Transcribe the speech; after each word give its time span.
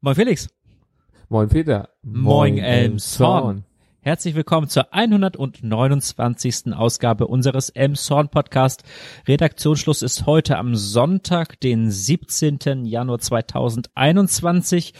Moin 0.00 0.14
Felix. 0.14 0.48
Moin 1.28 1.48
Peter. 1.48 1.88
Moin 2.04 2.56
Elmshorn. 2.56 3.64
Herzlich 4.00 4.36
willkommen 4.36 4.68
zur 4.68 4.94
129. 4.94 6.72
Ausgabe 6.72 7.26
unseres 7.26 7.70
Elmshorn 7.70 8.28
Podcast. 8.28 8.84
Redaktionsschluss 9.26 10.02
ist 10.02 10.24
heute 10.24 10.56
am 10.56 10.76
Sonntag, 10.76 11.58
den 11.58 11.90
17. 11.90 12.84
Januar 12.84 13.18
2021. 13.18 14.94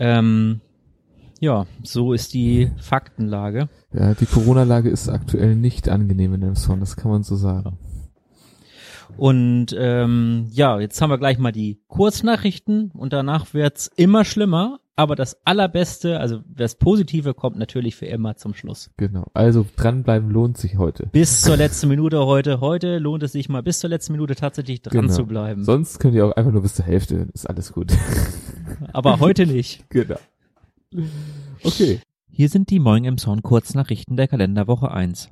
Ähm, 0.00 0.60
ja, 1.40 1.66
so 1.82 2.12
ist 2.12 2.34
die 2.34 2.70
Faktenlage. 2.78 3.68
Ja, 3.92 4.14
die 4.14 4.26
Corona-Lage 4.26 4.88
ist 4.88 5.08
aktuell 5.08 5.54
nicht 5.54 5.88
angenehm 5.88 6.34
in 6.34 6.42
Elmshorn, 6.42 6.80
das 6.80 6.96
kann 6.96 7.10
man 7.10 7.22
so 7.22 7.36
sagen. 7.36 7.78
Und 9.16 9.76
ähm, 9.78 10.46
ja, 10.50 10.80
jetzt 10.80 11.00
haben 11.00 11.10
wir 11.10 11.18
gleich 11.18 11.38
mal 11.38 11.52
die 11.52 11.80
Kurznachrichten 11.88 12.90
und 12.92 13.12
danach 13.12 13.52
wird's 13.54 13.90
immer 13.96 14.24
schlimmer 14.24 14.80
aber 15.00 15.16
das 15.16 15.38
Allerbeste, 15.46 16.20
also 16.20 16.40
das 16.46 16.74
Positive 16.74 17.32
kommt 17.32 17.56
natürlich 17.56 17.96
für 17.96 18.04
immer 18.04 18.36
zum 18.36 18.52
Schluss. 18.52 18.90
Genau. 18.98 19.24
Also 19.32 19.64
dranbleiben 19.76 20.28
lohnt 20.28 20.58
sich 20.58 20.76
heute. 20.76 21.06
Bis 21.06 21.40
zur 21.40 21.56
letzten 21.56 21.88
Minute 21.88 22.26
heute. 22.26 22.60
Heute 22.60 22.98
lohnt 22.98 23.22
es 23.22 23.32
sich 23.32 23.48
mal 23.48 23.62
bis 23.62 23.78
zur 23.78 23.88
letzten 23.88 24.12
Minute 24.12 24.34
tatsächlich 24.34 24.82
dran 24.82 25.00
genau. 25.00 25.14
zu 25.14 25.24
bleiben. 25.24 25.64
Sonst 25.64 26.00
könnt 26.00 26.14
ihr 26.14 26.26
auch 26.26 26.32
einfach 26.32 26.52
nur 26.52 26.60
bis 26.60 26.74
zur 26.74 26.84
Hälfte. 26.84 27.28
Ist 27.32 27.48
alles 27.48 27.72
gut. 27.72 27.94
Aber 28.92 29.20
heute 29.20 29.46
nicht. 29.46 29.88
Genau. 29.88 30.18
Okay. 31.62 32.00
Hier 32.28 32.50
sind 32.50 32.68
die 32.68 32.78
Moin 32.78 33.04
im 33.04 33.16
Zorn 33.16 33.40
Kurznachrichten 33.42 34.18
der 34.18 34.28
Kalenderwoche 34.28 34.90
1. 34.90 35.30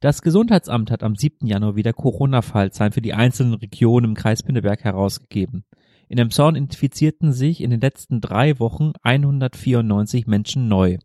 Das 0.00 0.22
Gesundheitsamt 0.22 0.90
hat 0.90 1.02
am 1.02 1.14
7. 1.14 1.46
Januar 1.46 1.76
wieder 1.76 1.92
Corona-Fallzahlen 1.92 2.92
für 2.92 3.02
die 3.02 3.12
einzelnen 3.12 3.52
Regionen 3.52 4.06
im 4.06 4.14
Kreis 4.14 4.42
Pinneberg 4.42 4.82
herausgegeben. 4.82 5.64
In 6.08 6.16
Emshorn 6.16 6.56
infizierten 6.56 7.34
sich 7.34 7.60
in 7.60 7.68
den 7.68 7.80
letzten 7.80 8.22
drei 8.22 8.58
Wochen 8.58 8.92
194 9.02 10.26
Menschen 10.26 10.68
neu. 10.68 10.96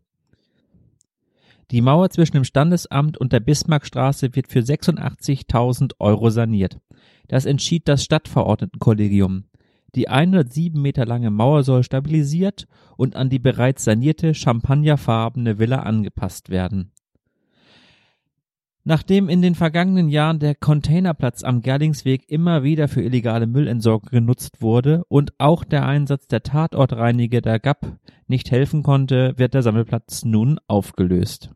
Die 1.70 1.82
Mauer 1.82 2.08
zwischen 2.08 2.36
dem 2.36 2.44
Standesamt 2.44 3.18
und 3.18 3.34
der 3.34 3.40
Bismarckstraße 3.40 4.34
wird 4.34 4.48
für 4.48 4.60
86.000 4.60 5.92
Euro 5.98 6.30
saniert. 6.30 6.78
Das 7.28 7.44
entschied 7.44 7.88
das 7.88 8.02
Stadtverordnetenkollegium. 8.02 9.44
Die 9.94 10.08
107 10.08 10.80
Meter 10.80 11.04
lange 11.04 11.30
Mauer 11.30 11.64
soll 11.64 11.82
stabilisiert 11.82 12.66
und 12.96 13.14
an 13.14 13.28
die 13.28 13.40
bereits 13.40 13.84
sanierte 13.84 14.32
champagnerfarbene 14.32 15.58
Villa 15.58 15.80
angepasst 15.80 16.48
werden 16.48 16.92
Nachdem 18.88 19.28
in 19.28 19.42
den 19.42 19.56
vergangenen 19.56 20.08
Jahren 20.08 20.38
der 20.38 20.54
Containerplatz 20.54 21.42
am 21.42 21.60
Gerlingsweg 21.60 22.30
immer 22.30 22.62
wieder 22.62 22.86
für 22.86 23.02
illegale 23.02 23.48
Müllentsorgung 23.48 24.10
genutzt 24.10 24.62
wurde 24.62 25.02
und 25.08 25.32
auch 25.38 25.64
der 25.64 25.84
Einsatz 25.84 26.28
der 26.28 26.44
Tatortreiniger 26.44 27.40
der 27.40 27.58
GAP 27.58 27.98
nicht 28.28 28.52
helfen 28.52 28.84
konnte, 28.84 29.34
wird 29.38 29.54
der 29.54 29.62
Sammelplatz 29.62 30.24
nun 30.24 30.60
aufgelöst. 30.68 31.50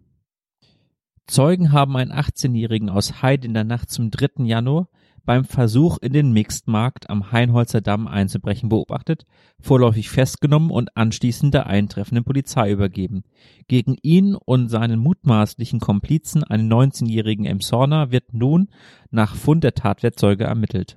Zeugen 1.29 1.71
haben 1.71 1.97
einen 1.97 2.11
18-Jährigen 2.11 2.91
aus 2.91 3.23
Heid 3.23 3.45
in 3.45 3.55
der 3.55 3.63
Nacht 3.63 3.91
zum 3.91 4.11
3. 4.11 4.43
Januar 4.47 4.89
beim 5.25 5.45
Versuch, 5.45 5.99
in 6.01 6.13
den 6.13 6.33
Mixedmarkt 6.33 7.11
am 7.11 7.33
Heinholzer 7.33 7.81
Damm 7.81 8.07
einzubrechen 8.07 8.69
beobachtet, 8.69 9.27
vorläufig 9.61 10.11
festgenommen 10.11 10.71
und 10.71 10.97
anschließend 10.97 11.55
der 11.55 11.67
eintreffenden 11.67 12.25
Polizei 12.25 12.71
übergeben. 12.71 13.23
Gegen 13.69 13.97
ihn 14.03 14.35
und 14.35 14.69
seinen 14.69 15.01
mutmaßlichen 15.01 15.81
Komplizen, 15.81 16.45
einen 16.45 16.73
19-jährigen 16.73 17.47
Emshorner, 17.47 18.11
wird 18.11 18.35
nun 18.35 18.69
nach 19.11 19.35
Fund 19.35 19.65
der 19.65 19.75
Tatwerkzeuge 19.75 20.45
ermittelt. 20.45 20.97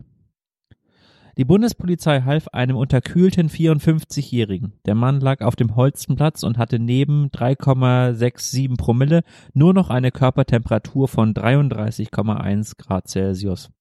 Die 1.35 1.45
Bundespolizei 1.45 2.21
half 2.21 2.47
einem 2.49 2.75
unterkühlten 2.75 3.49
54-Jährigen. 3.49 4.73
Der 4.85 4.93
Mann 4.93 5.19
lag 5.19 5.41
auf 5.41 5.55
dem 5.55 5.75
Holstenplatz 5.75 6.43
und 6.43 6.59
hatte 6.59 6.77
neben 6.77 7.29
3,67 7.31 8.77
Promille 8.77 9.23
nur 9.53 9.73
noch 9.73 9.89
eine 9.89 10.11
Körpertemperatur 10.11 11.07
von 11.07 11.33
33,1 11.33 12.77
Grad 12.77 13.07
Celsius. 13.07 13.71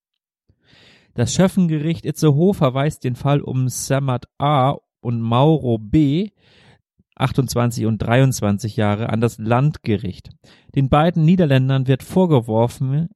Das 1.14 1.34
Schöffengericht 1.34 2.06
Itzehoe 2.06 2.54
verweist 2.54 3.04
den 3.04 3.16
Fall 3.16 3.40
um 3.40 3.68
Samad 3.68 4.26
A. 4.38 4.76
und 5.00 5.20
Mauro 5.20 5.78
B. 5.78 6.30
28 7.16 7.86
und 7.86 7.98
23 7.98 8.76
Jahre 8.76 9.10
an 9.10 9.20
das 9.20 9.38
Landgericht. 9.38 10.30
Den 10.74 10.88
beiden 10.88 11.24
Niederländern 11.24 11.86
wird 11.86 12.02
vorgeworfen, 12.02 13.10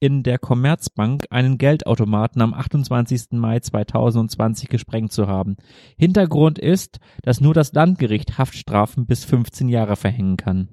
in 0.00 0.22
der 0.22 0.38
Commerzbank 0.38 1.26
einen 1.30 1.58
Geldautomaten 1.58 2.42
am 2.42 2.54
28. 2.54 3.32
Mai 3.32 3.60
2020 3.60 4.68
gesprengt 4.68 5.12
zu 5.12 5.26
haben. 5.26 5.56
Hintergrund 5.96 6.58
ist, 6.58 6.98
dass 7.22 7.40
nur 7.40 7.54
das 7.54 7.72
Landgericht 7.72 8.38
Haftstrafen 8.38 9.06
bis 9.06 9.24
15 9.24 9.68
Jahre 9.68 9.96
verhängen 9.96 10.36
kann. 10.36 10.68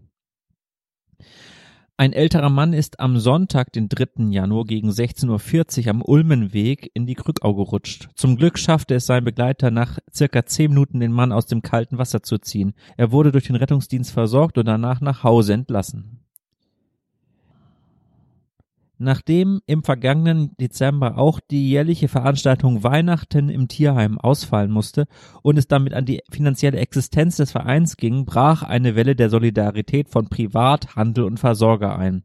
Ein 1.96 2.12
älterer 2.12 2.50
Mann 2.50 2.74
ist 2.74 3.00
am 3.00 3.20
Sonntag, 3.20 3.72
den 3.72 3.88
3. 3.88 4.32
Januar 4.32 4.66
gegen 4.66 4.90
16.40 4.90 5.84
Uhr 5.84 5.90
am 5.92 6.02
Ulmenweg 6.02 6.90
in 6.96 7.06
die 7.06 7.14
Krückau 7.14 7.54
gerutscht. 7.54 8.10
Zum 8.16 8.36
Glück 8.36 8.58
schaffte 8.58 8.96
es 8.96 9.06
sein 9.06 9.24
Begleiter 9.24 9.70
nach 9.70 10.00
circa 10.12 10.44
10 10.44 10.72
Minuten 10.72 11.00
den 11.00 11.12
Mann 11.12 11.32
aus 11.32 11.46
dem 11.46 11.62
kalten 11.62 12.00
Wasser 12.00 12.24
zu 12.24 12.40
ziehen. 12.40 12.74
Er 12.98 13.12
wurde 13.12 13.32
durch 13.32 13.46
den 13.46 13.56
Rettungsdienst 13.56 14.12
versorgt 14.12 14.58
und 14.58 14.66
danach 14.66 15.02
nach 15.02 15.24
Hause 15.24 15.54
entlassen. 15.54 16.23
Nachdem 19.04 19.60
im 19.66 19.84
vergangenen 19.84 20.56
Dezember 20.56 21.18
auch 21.18 21.42
die 21.42 21.70
jährliche 21.70 22.08
Veranstaltung 22.08 22.84
Weihnachten 22.84 23.50
im 23.50 23.68
Tierheim 23.68 24.18
ausfallen 24.18 24.72
musste 24.72 25.08
und 25.42 25.58
es 25.58 25.68
damit 25.68 25.94
an 25.94 26.06
die 26.06 26.22
finanzielle 26.32 26.78
Existenz 26.78 27.36
des 27.36 27.52
Vereins 27.52 27.98
ging, 27.98 28.24
brach 28.24 28.64
eine 28.64 28.96
Welle 28.96 29.18
der 29.18 29.30
Solidarität 29.30 30.08
von 30.08 30.30
Privat, 30.30 30.96
Handel 30.96 31.26
und 31.26 31.38
Versorger 31.38 31.98
ein. 31.98 32.24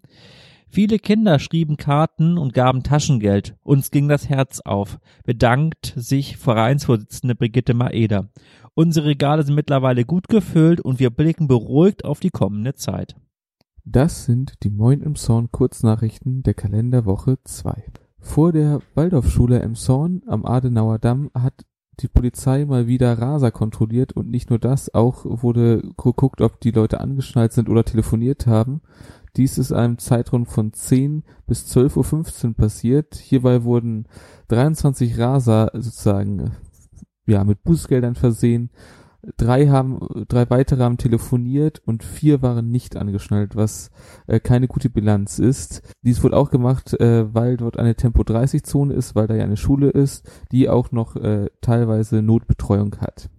Viele 0.69 1.01
Kinder 1.01 1.41
schrieben 1.41 1.79
Karten 1.79 2.39
und 2.39 2.55
gaben 2.55 2.85
Taschengeld. 2.85 3.57
Uns 3.65 3.91
ging 3.91 4.07
das 4.07 4.29
Herz 4.29 4.61
auf, 4.61 5.01
bedankt 5.25 5.95
sich 5.97 6.37
Vereinsvorsitzende 6.37 7.35
Brigitte 7.35 7.75
Maeder. 7.75 8.29
Unsere 8.75 9.07
Regale 9.07 9.43
sind 9.43 9.57
mittlerweile 9.57 10.05
gut 10.05 10.29
gefüllt 10.29 10.81
und 10.81 11.01
wir 11.01 11.11
blicken 11.11 11.49
beruhigt 11.49 12.05
auf 12.05 12.21
die 12.21 12.31
kommende 12.31 12.75
Zeit. 12.75 13.17
Das 13.91 14.27
sind 14.27 14.63
die 14.65 14.69
Moin 14.69 15.01
im 15.01 15.15
Zorn 15.15 15.51
Kurznachrichten 15.51 16.43
der 16.43 16.53
Kalenderwoche 16.53 17.39
2. 17.43 17.85
Vor 18.21 18.53
der 18.53 18.81
Waldorfschule 18.95 19.61
im 19.61 19.77
Zorn 19.77 20.21
am 20.27 20.45
Adenauer 20.45 20.99
Damm 20.99 21.31
hat 21.33 21.65
die 22.01 22.09
Polizei 22.09 22.67
mal 22.67 22.87
wieder 22.87 23.19
Raser 23.19 23.51
kontrolliert 23.51 24.13
und 24.13 24.29
nicht 24.29 24.51
nur 24.51 24.59
das, 24.59 24.93
auch 24.93 25.25
wurde 25.25 25.81
geguckt, 25.97 26.43
ob 26.43 26.61
die 26.61 26.71
Leute 26.71 27.01
angeschnallt 27.01 27.55
sind 27.55 27.71
oder 27.71 27.83
telefoniert 27.83 28.47
haben. 28.47 28.83
Dies 29.39 29.57
ist 29.57 29.73
einem 29.73 29.97
Zeitraum 29.97 30.45
von 30.45 30.75
10 30.75 31.25
bis 31.47 31.75
12.15 31.75 32.49
Uhr 32.49 32.55
passiert. 32.57 33.15
Hierbei 33.15 33.65
wurden 33.65 34.05
23 34.49 35.19
Raser 35.19 35.71
sozusagen 35.73 36.51
ja 37.27 37.43
mit 37.43 37.63
Bußgeldern 37.63 38.17
versehen 38.17 38.69
drei 39.37 39.69
haben, 39.69 40.01
drei 40.29 40.49
weitere 40.51 40.83
haben 40.83 40.97
telefoniert 40.97 41.81
und 41.85 42.03
vier 42.03 42.43
waren 42.43 42.71
nicht 42.71 42.97
angeschnallt, 42.97 43.57
was 43.57 43.91
äh, 44.27 44.41
keine 44.41 44.69
gute 44.69 44.91
Bilanz 44.91 45.39
ist. 45.39 45.83
Dies 46.03 46.23
wurde 46.23 46.37
auch 46.37 46.51
gemacht, 46.51 46.99
äh, 47.01 47.33
weil 47.35 47.57
dort 47.57 47.79
eine 47.79 47.95
Tempo 47.95 48.23
30 48.23 48.63
Zone 48.63 48.95
ist, 48.95 49.15
weil 49.15 49.27
da 49.27 49.35
ja 49.35 49.45
eine 49.45 49.57
Schule 49.57 49.91
ist, 49.91 50.29
die 50.53 50.69
auch 50.69 50.93
noch 50.93 51.17
äh, 51.17 51.51
teilweise 51.61 52.23
Notbetreuung 52.23 52.97
hat. 53.01 53.31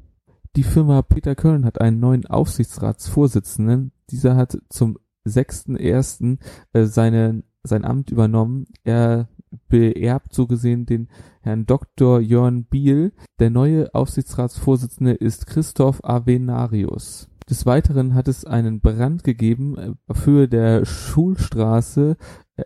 Die 0.55 0.63
Firma 0.63 1.01
Peter 1.01 1.35
Köln 1.35 1.65
hat 1.65 1.79
einen 1.79 1.99
neuen 1.99 2.25
Aufsichtsratsvorsitzenden. 2.25 3.91
Dieser 4.09 4.35
hat 4.35 4.57
zum 4.69 4.97
6.1. 5.27 6.37
Äh, 6.73 6.85
seine, 6.85 7.43
sein 7.63 7.85
Amt 7.85 8.09
übernommen. 8.09 8.65
Er 8.83 9.29
beerbt 9.67 10.33
so 10.33 10.47
gesehen 10.47 10.85
den 10.85 11.09
Herrn 11.41 11.65
Dr. 11.65 12.19
Jörn 12.19 12.65
Biel. 12.65 13.13
Der 13.39 13.49
neue 13.49 13.93
Aufsichtsratsvorsitzende 13.93 15.13
ist 15.13 15.47
Christoph 15.47 16.03
Avenarius. 16.03 17.29
Des 17.49 17.65
Weiteren 17.65 18.13
hat 18.13 18.27
es 18.27 18.45
einen 18.45 18.79
Brand 18.79 19.23
gegeben 19.23 19.77
äh, 19.77 20.13
Höhe 20.23 20.47
der 20.47 20.85
Schulstraße 20.85 22.15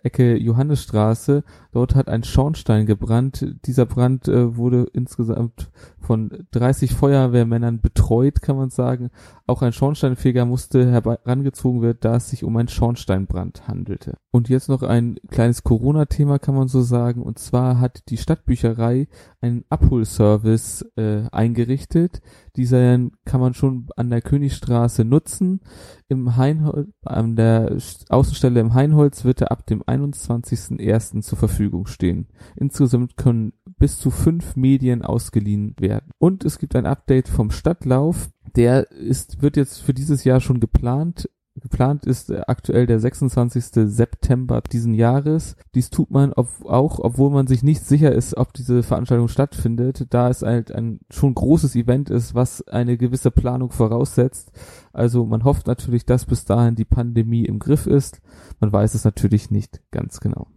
Ecke 0.04 0.38
Johannesstraße. 0.38 1.44
Dort 1.74 1.96
hat 1.96 2.08
ein 2.08 2.24
Schornstein 2.24 2.86
gebrannt. 2.86 3.48
Dieser 3.66 3.88
Brand 3.88 4.28
äh, 4.28 4.56
wurde 4.56 4.86
insgesamt 4.94 5.72
von 6.00 6.46
30 6.52 6.94
Feuerwehrmännern 6.94 7.82
betreut, 7.82 8.44
kann 8.44 8.58
man 8.58 8.70
sagen. 8.70 9.10
Auch 9.48 9.64
ein 9.64 9.74
Schornsteinfeger 9.74 10.46
musste 10.46 10.92
herangezogen 10.92 11.82
werden, 11.82 11.98
da 12.02 12.18
es 12.18 12.30
sich 12.30 12.44
um 12.44 12.56
einen 12.58 12.68
Schornsteinbrand 12.68 13.68
handelte. 13.68 14.18
Und 14.30 14.50
jetzt 14.50 14.70
noch 14.70 14.84
ein 14.84 15.18
kleines 15.32 15.64
Corona-Thema, 15.64 16.38
kann 16.38 16.54
man 16.54 16.68
so 16.68 16.84
sagen. 16.84 17.24
Und 17.24 17.40
zwar 17.40 17.80
hat 17.80 18.04
die 18.10 18.18
Stadtbücherei 18.18 19.08
einen 19.42 19.66
Abholservice 19.70 20.86
äh, 20.96 21.24
eingerichtet. 21.32 22.22
Dieser 22.56 23.00
kann 23.26 23.42
man 23.42 23.56
schon 23.56 23.88
an 23.96 24.12
der 24.12 24.22
Königstraße 24.22 25.06
nutzen. 25.06 25.62
Im 26.08 26.38
Heinholz, 26.38 26.90
an 27.04 27.36
der 27.36 27.76
Außenstelle 28.10 28.60
im 28.60 28.76
Heinholz 28.76 29.26
wird 29.26 29.42
er 29.42 29.52
ab 29.52 29.66
dem 29.66 29.82
21.01. 29.82 31.22
zur 31.22 31.38
Verfügung 31.40 31.63
stehen. 31.86 32.28
Insgesamt 32.56 33.18
können 33.18 33.54
bis 33.78 33.98
zu 34.00 34.12
fünf 34.12 34.56
Medien 34.56 35.02
ausgeliehen 35.02 35.76
werden. 35.80 36.12
Und 36.18 36.46
es 36.46 36.60
gibt 36.60 36.76
ein 36.76 36.86
Update 36.86 37.28
vom 37.28 37.52
Stadtlauf. 37.52 38.30
Der 38.56 38.92
ist, 38.92 39.42
wird 39.42 39.58
jetzt 39.58 39.80
für 39.80 39.94
dieses 39.94 40.24
Jahr 40.24 40.40
schon 40.40 40.60
geplant. 40.60 41.30
Geplant 41.56 42.06
ist 42.06 42.32
aktuell 42.32 42.88
der 42.88 43.00
26. 43.00 43.66
September 43.94 44.62
diesen 44.62 44.96
Jahres. 44.96 45.56
Dies 45.76 45.92
tut 45.92 46.10
man 46.10 46.34
ob, 46.34 46.48
auch, 46.66 46.98
obwohl 47.00 47.30
man 47.30 47.46
sich 47.46 47.62
nicht 47.62 47.86
sicher 47.86 48.12
ist, 48.12 48.36
ob 48.36 48.54
diese 48.54 48.82
Veranstaltung 48.82 49.28
stattfindet, 49.28 50.08
da 50.10 50.30
es 50.30 50.42
halt 50.42 50.72
ein 50.72 51.02
schon 51.12 51.36
großes 51.36 51.76
Event 51.76 52.10
ist, 52.10 52.34
was 52.34 52.68
eine 52.68 52.98
gewisse 52.98 53.30
Planung 53.30 53.72
voraussetzt. 53.72 54.52
Also 54.94 55.26
man 55.26 55.44
hofft 55.44 55.68
natürlich, 55.68 56.06
dass 56.06 56.26
bis 56.26 56.46
dahin 56.46 56.76
die 56.76 56.86
Pandemie 56.86 57.46
im 57.46 57.60
Griff 57.60 57.86
ist. 57.86 58.22
Man 58.60 58.74
weiß 58.74 58.96
es 58.96 59.04
natürlich 59.04 59.52
nicht 59.52 59.82
ganz 59.92 60.22
genau. 60.22 60.48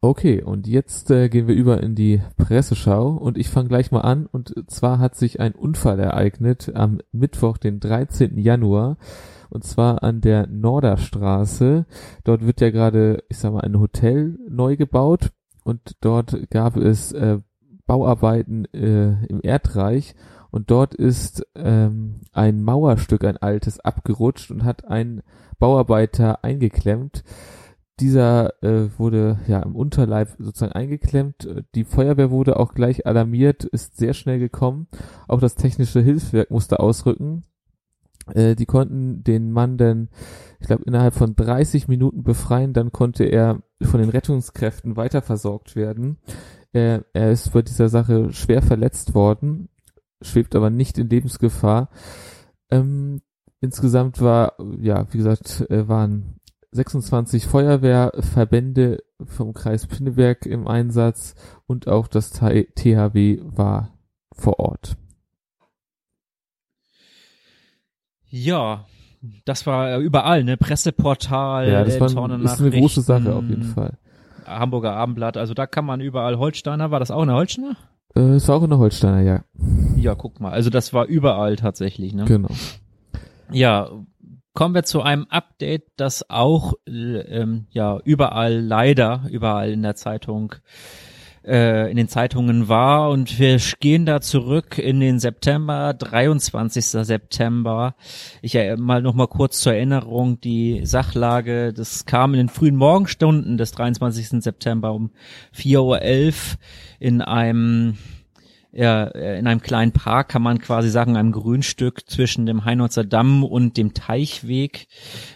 Okay, 0.00 0.42
und 0.42 0.68
jetzt 0.68 1.10
äh, 1.10 1.28
gehen 1.28 1.48
wir 1.48 1.56
über 1.56 1.82
in 1.82 1.96
die 1.96 2.22
Presseschau 2.36 3.08
und 3.08 3.36
ich 3.36 3.48
fange 3.48 3.68
gleich 3.68 3.90
mal 3.90 4.02
an. 4.02 4.26
Und 4.26 4.54
zwar 4.68 5.00
hat 5.00 5.16
sich 5.16 5.40
ein 5.40 5.56
Unfall 5.56 5.98
ereignet 5.98 6.70
am 6.72 7.00
Mittwoch, 7.10 7.58
den 7.58 7.80
13. 7.80 8.38
Januar, 8.38 8.96
und 9.50 9.64
zwar 9.64 10.04
an 10.04 10.20
der 10.20 10.46
Norderstraße. 10.46 11.84
Dort 12.22 12.46
wird 12.46 12.60
ja 12.60 12.70
gerade, 12.70 13.24
ich 13.28 13.38
sag 13.38 13.52
mal, 13.52 13.62
ein 13.62 13.80
Hotel 13.80 14.38
neu 14.48 14.76
gebaut 14.76 15.32
und 15.64 15.96
dort 16.00 16.48
gab 16.48 16.76
es 16.76 17.10
äh, 17.10 17.38
Bauarbeiten 17.86 18.66
äh, 18.66 19.24
im 19.26 19.40
Erdreich 19.42 20.14
und 20.52 20.70
dort 20.70 20.94
ist 20.94 21.44
ähm, 21.56 22.20
ein 22.32 22.62
Mauerstück, 22.62 23.24
ein 23.24 23.36
altes, 23.36 23.80
abgerutscht 23.80 24.52
und 24.52 24.62
hat 24.62 24.84
ein 24.84 25.22
Bauarbeiter 25.58 26.44
eingeklemmt. 26.44 27.24
Dieser 28.00 28.62
äh, 28.62 28.88
wurde 28.98 29.40
ja 29.48 29.60
im 29.60 29.74
Unterleib 29.74 30.36
sozusagen 30.38 30.72
eingeklemmt. 30.72 31.48
Die 31.74 31.84
Feuerwehr 31.84 32.30
wurde 32.30 32.58
auch 32.58 32.74
gleich 32.74 33.06
alarmiert, 33.06 33.64
ist 33.64 33.96
sehr 33.96 34.14
schnell 34.14 34.38
gekommen. 34.38 34.86
Auch 35.26 35.40
das 35.40 35.56
technische 35.56 36.00
Hilfswerk 36.00 36.50
musste 36.50 36.80
ausrücken. 36.80 37.42
Äh, 38.34 38.54
die 38.54 38.66
konnten 38.66 39.24
den 39.24 39.50
Mann 39.50 39.78
dann, 39.78 40.08
ich 40.60 40.66
glaube, 40.66 40.84
innerhalb 40.84 41.14
von 41.14 41.34
30 41.34 41.88
Minuten 41.88 42.22
befreien. 42.22 42.72
Dann 42.72 42.92
konnte 42.92 43.24
er 43.24 43.62
von 43.82 44.00
den 44.00 44.10
Rettungskräften 44.10 44.96
weiter 44.96 45.22
versorgt 45.22 45.76
werden. 45.76 46.18
Er, 46.72 47.04
er 47.12 47.32
ist 47.32 47.52
bei 47.52 47.62
dieser 47.62 47.88
Sache 47.88 48.32
schwer 48.32 48.62
verletzt 48.62 49.14
worden, 49.14 49.68
schwebt 50.20 50.54
aber 50.54 50.70
nicht 50.70 50.98
in 50.98 51.08
Lebensgefahr. 51.08 51.88
Ähm, 52.70 53.22
insgesamt 53.60 54.20
war, 54.20 54.54
ja, 54.80 55.06
wie 55.12 55.18
gesagt, 55.18 55.66
äh, 55.70 55.88
waren 55.88 56.40
26 56.70 57.46
Feuerwehrverbände 57.46 59.02
vom 59.24 59.54
Kreis 59.54 59.86
Pinneberg 59.86 60.46
im 60.46 60.66
Einsatz 60.66 61.34
und 61.66 61.88
auch 61.88 62.08
das 62.08 62.30
THW 62.30 63.40
war 63.42 63.98
vor 64.32 64.60
Ort. 64.60 64.96
Ja, 68.30 68.84
das 69.44 69.66
war 69.66 69.98
überall, 69.98 70.44
ne? 70.44 70.56
Presseportal, 70.56 71.68
ja, 71.68 71.84
das 71.84 71.98
war 71.98 72.30
ein, 72.30 72.42
ist 72.42 72.60
eine 72.60 72.70
große 72.70 73.00
Sache 73.00 73.34
auf 73.34 73.48
jeden 73.48 73.62
Fall. 73.62 73.98
Hamburger 74.46 74.94
Abendblatt, 74.94 75.36
also 75.36 75.54
da 75.54 75.66
kann 75.66 75.84
man 75.84 76.00
überall 76.00 76.38
Holsteiner, 76.38 76.90
war 76.90 77.00
das 77.00 77.10
auch 77.10 77.22
eine 77.22 77.34
Holsteiner? 77.34 77.76
Äh, 78.14 78.36
ist 78.36 78.48
auch 78.48 78.62
eine 78.62 78.78
Holsteiner, 78.78 79.20
ja. 79.20 79.44
Ja, 79.96 80.14
guck 80.14 80.40
mal, 80.40 80.52
also 80.52 80.70
das 80.70 80.92
war 80.92 81.06
überall 81.06 81.56
tatsächlich, 81.56 82.14
ne? 82.14 82.24
Genau. 82.26 82.50
Ja, 83.50 83.90
kommen 84.58 84.74
wir 84.74 84.82
zu 84.82 85.02
einem 85.02 85.28
Update, 85.30 85.84
das 85.98 86.28
auch 86.28 86.72
ähm, 86.88 87.68
ja 87.70 88.00
überall 88.02 88.58
leider 88.58 89.22
überall 89.30 89.70
in 89.70 89.82
der 89.82 89.94
Zeitung 89.94 90.56
äh, 91.46 91.88
in 91.88 91.96
den 91.96 92.08
Zeitungen 92.08 92.66
war 92.66 93.10
und 93.10 93.38
wir 93.38 93.58
gehen 93.78 94.04
da 94.04 94.20
zurück 94.20 94.76
in 94.76 94.98
den 94.98 95.20
September, 95.20 95.94
23. 95.94 96.84
September. 96.84 97.94
Ich 98.42 98.56
äh, 98.56 98.74
mal 98.74 99.00
noch 99.00 99.14
mal 99.14 99.28
kurz 99.28 99.60
zur 99.60 99.74
Erinnerung 99.74 100.40
die 100.40 100.84
Sachlage, 100.84 101.72
das 101.72 102.04
kam 102.04 102.34
in 102.34 102.38
den 102.38 102.48
frühen 102.48 102.74
Morgenstunden 102.74 103.58
des 103.58 103.70
23. 103.70 104.42
September 104.42 104.92
um 104.92 105.12
4.11 105.56 105.76
Uhr 105.84 106.58
in 106.98 107.20
einem 107.22 107.94
ja, 107.94 108.17
in 109.38 109.46
einem 109.46 109.62
kleinen 109.62 109.92
Park 109.92 110.28
kann 110.28 110.42
man 110.42 110.58
quasi 110.58 110.90
sagen, 110.90 111.16
einem 111.16 111.32
Grünstück 111.32 112.08
zwischen 112.08 112.44
dem 112.44 112.64
Heinolzer 112.64 113.04
Damm 113.04 113.42
und 113.42 113.76
dem 113.76 113.94
Teichweg, 113.94 114.88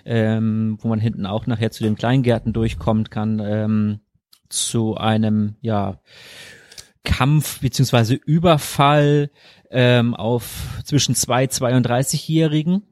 ähm, 0.05 0.79
wo 0.81 0.89
man 0.89 1.01
hinten 1.01 1.25
auch 1.25 1.47
nachher 1.47 1.71
zu 1.71 1.83
den 1.83 1.97
Kleingärten 1.97 2.53
durchkommt 2.53 3.11
kann, 3.11 3.41
ähm, 3.43 4.01
zu 4.49 4.97
einem, 4.97 5.57
ja, 5.63 5.99
Kampf 7.05 7.61
beziehungsweise 7.61 8.15
Überfall 8.15 9.31
ähm, 9.71 10.15
auf 10.15 10.81
zwischen 10.85 11.15
zwei 11.15 11.47
32-Jährigen 11.47 12.83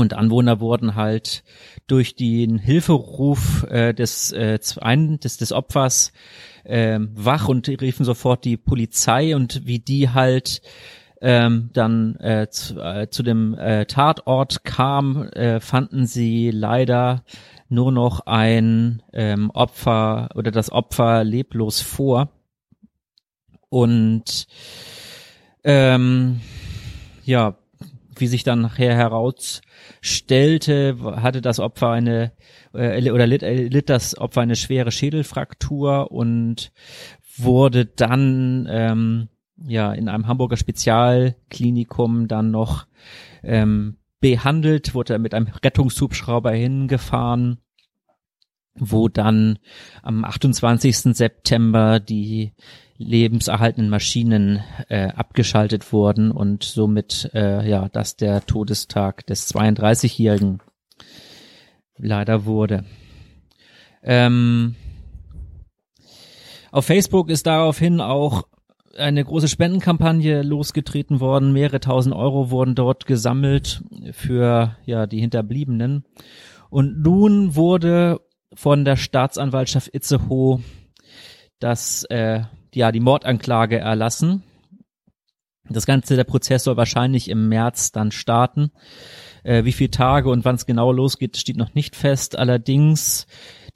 und 0.00 0.14
Anwohner 0.14 0.60
wurden 0.60 0.94
halt 0.94 1.44
durch 1.86 2.16
den 2.16 2.58
Hilferuf 2.58 3.64
äh, 3.68 3.94
des, 3.94 4.32
äh, 4.32 4.58
einen, 4.80 5.20
des, 5.20 5.36
des 5.36 5.52
Opfers 5.52 6.12
äh, 6.64 6.98
wach 7.14 7.48
und 7.48 7.68
riefen 7.68 8.04
sofort 8.04 8.44
die 8.44 8.56
Polizei 8.56 9.36
und 9.36 9.66
wie 9.66 9.78
die 9.78 10.10
halt 10.10 10.62
ähm, 11.20 11.70
dann 11.72 12.16
äh, 12.16 12.48
zu, 12.50 12.80
äh, 12.80 13.08
zu 13.10 13.22
dem 13.22 13.54
äh, 13.54 13.84
Tatort 13.86 14.64
kam, 14.64 15.28
äh, 15.28 15.60
fanden 15.60 16.06
sie 16.06 16.50
leider 16.50 17.24
nur 17.68 17.92
noch 17.92 18.20
ein 18.26 19.02
ähm, 19.12 19.50
Opfer 19.50 20.30
oder 20.34 20.50
das 20.50 20.72
Opfer 20.72 21.24
leblos 21.24 21.80
vor. 21.80 22.30
Und 23.68 24.48
ähm, 25.62 26.40
ja, 27.24 27.56
wie 28.20 28.26
sich 28.26 28.44
dann 28.44 28.60
nachher 28.60 28.94
herausstellte, 28.94 30.96
hatte 31.22 31.40
das 31.40 31.60
Opfer 31.60 31.90
eine 31.90 32.32
äh, 32.72 33.10
oder 33.10 33.26
litt, 33.26 33.42
äh, 33.42 33.68
litt 33.68 33.90
das 33.90 34.16
Opfer 34.16 34.42
eine 34.42 34.56
schwere 34.56 34.90
Schädelfraktur 34.90 36.12
und 36.12 36.72
wurde 37.36 37.86
dann 37.86 38.66
ähm, 38.70 39.28
ja 39.66 39.92
in 39.92 40.08
einem 40.08 40.26
Hamburger 40.26 40.56
Spezialklinikum 40.56 42.28
dann 42.28 42.50
noch 42.50 42.86
ähm, 43.42 43.96
behandelt, 44.20 44.94
wurde 44.94 45.18
mit 45.18 45.34
einem 45.34 45.48
Rettungshubschrauber 45.48 46.52
hingefahren, 46.52 47.58
wo 48.74 49.08
dann 49.08 49.58
am 50.02 50.24
28. 50.24 51.16
September 51.16 52.00
die 52.00 52.52
lebenserhaltenden 53.00 53.88
Maschinen 53.88 54.62
äh, 54.88 55.08
abgeschaltet 55.08 55.90
wurden 55.90 56.30
und 56.30 56.64
somit 56.64 57.30
äh, 57.32 57.66
ja 57.66 57.88
das 57.88 58.16
der 58.16 58.44
Todestag 58.44 59.26
des 59.26 59.52
32-Jährigen 59.54 60.58
leider 61.96 62.44
wurde. 62.44 62.84
Ähm, 64.02 64.74
auf 66.72 66.84
Facebook 66.84 67.30
ist 67.30 67.46
daraufhin 67.46 68.02
auch 68.02 68.44
eine 68.98 69.24
große 69.24 69.48
Spendenkampagne 69.48 70.42
losgetreten 70.42 71.20
worden. 71.20 71.52
Mehrere 71.52 71.80
tausend 71.80 72.14
Euro 72.14 72.50
wurden 72.50 72.74
dort 72.74 73.06
gesammelt 73.06 73.82
für 74.12 74.76
ja 74.84 75.06
die 75.06 75.20
Hinterbliebenen. 75.20 76.04
Und 76.68 77.00
nun 77.02 77.56
wurde 77.56 78.20
von 78.52 78.84
der 78.84 78.96
Staatsanwaltschaft 78.96 79.94
Itzehoe 79.94 80.60
das 81.60 82.04
äh, 82.04 82.42
ja 82.74 82.92
die 82.92 83.00
Mordanklage 83.00 83.78
erlassen. 83.78 84.42
Das 85.68 85.86
ganze 85.86 86.16
der 86.16 86.24
Prozess 86.24 86.64
soll 86.64 86.76
wahrscheinlich 86.76 87.28
im 87.28 87.48
März 87.48 87.92
dann 87.92 88.10
starten. 88.10 88.72
Äh, 89.44 89.64
wie 89.64 89.72
viele 89.72 89.90
Tage 89.90 90.28
und 90.28 90.44
wann 90.44 90.56
es 90.56 90.66
genau 90.66 90.92
losgeht, 90.92 91.36
steht 91.36 91.56
noch 91.56 91.74
nicht 91.74 91.96
fest. 91.96 92.38
Allerdings 92.38 93.26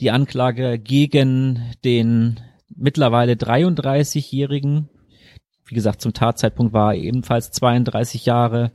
die 0.00 0.10
Anklage 0.10 0.78
gegen 0.78 1.62
den 1.84 2.40
mittlerweile 2.74 3.34
33-jährigen, 3.34 4.88
wie 5.66 5.74
gesagt, 5.74 6.02
zum 6.02 6.12
Tatzeitpunkt 6.12 6.72
war 6.72 6.94
ebenfalls 6.94 7.50
32 7.52 8.26
Jahre, 8.26 8.72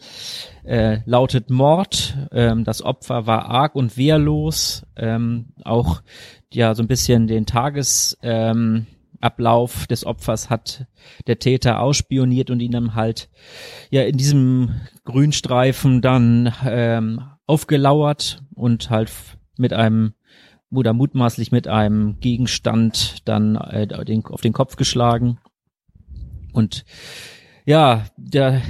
äh, 0.64 1.00
lautet 1.06 1.50
Mord. 1.50 2.18
Ähm, 2.32 2.64
das 2.64 2.82
Opfer 2.82 3.28
war 3.28 3.46
arg 3.46 3.76
und 3.76 3.96
wehrlos. 3.96 4.86
Ähm, 4.96 5.54
auch 5.64 6.02
ja 6.52 6.74
so 6.74 6.82
ein 6.82 6.88
bisschen 6.88 7.28
den 7.28 7.46
Tages 7.46 8.18
ähm, 8.24 8.88
Ablauf 9.22 9.88
des 9.88 10.06
Opfers 10.06 10.50
hat 10.50 10.86
der 11.28 11.40
Täter 11.40 11.82
ausspioniert 11.82 12.50
und 12.50 12.60
ihn 12.60 12.72
dann 12.72 12.96
halt 12.96 13.30
ja 13.90 14.04
in 14.04 14.18
diesem 14.18 14.82
Grünstreifen 15.06 16.02
dann 16.02 16.54
ähm, 16.66 17.22
aufgelauert 17.46 18.44
und 18.54 18.90
halt 18.90 19.12
mit 19.58 19.74
einem 19.74 20.14
oder 20.72 20.94
mutmaßlich 20.94 21.52
mit 21.52 21.68
einem 21.68 22.20
Gegenstand 22.20 23.28
dann 23.28 23.56
äh, 23.56 23.88
den, 24.06 24.24
auf 24.26 24.42
den 24.42 24.54
Kopf 24.54 24.76
geschlagen. 24.76 25.40
Und 26.54 26.86
ja, 27.66 28.06
der, 28.18 28.62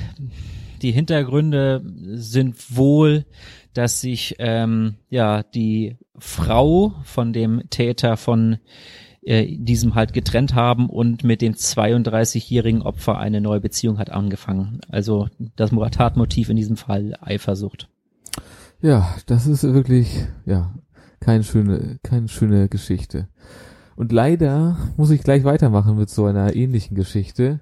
die 0.82 0.92
Hintergründe 0.92 1.84
sind 2.14 2.76
wohl, 2.76 3.26
dass 3.74 4.02
sich 4.02 4.36
ähm, 4.40 4.96
ja 5.10 5.44
die 5.44 5.98
Frau 6.18 6.94
von 7.04 7.34
dem 7.34 7.70
Täter 7.70 8.18
von 8.18 8.58
äh, 9.22 9.58
diesem 9.58 9.96
halt 9.96 10.14
getrennt 10.14 10.56
haben 10.56 10.90
und 10.90 11.24
mit 11.24 11.42
dem 11.42 11.54
32-jährigen 11.54 12.82
Opfer 12.82 13.18
eine 13.18 13.42
neue 13.42 13.60
Beziehung 13.60 13.98
hat 13.98 14.10
angefangen. 14.10 14.82
Also 14.90 15.28
das 15.56 15.72
Tatmotiv 15.92 16.50
in 16.50 16.56
diesem 16.56 16.78
Fall 16.78 17.16
Eifersucht. 17.20 17.90
Ja, 18.82 19.14
das 19.26 19.46
ist 19.46 19.64
wirklich, 19.64 20.26
ja, 20.46 20.74
keine 21.20 21.44
schöne, 21.44 22.00
keine 22.02 22.30
schöne 22.30 22.70
Geschichte. 22.70 23.28
Und 23.98 24.14
leider 24.14 24.78
muss 24.96 25.10
ich 25.10 25.22
gleich 25.22 25.44
weitermachen 25.44 25.98
mit 25.98 26.10
so 26.10 26.24
einer 26.24 26.56
ähnlichen 26.56 26.96
Geschichte. 26.96 27.60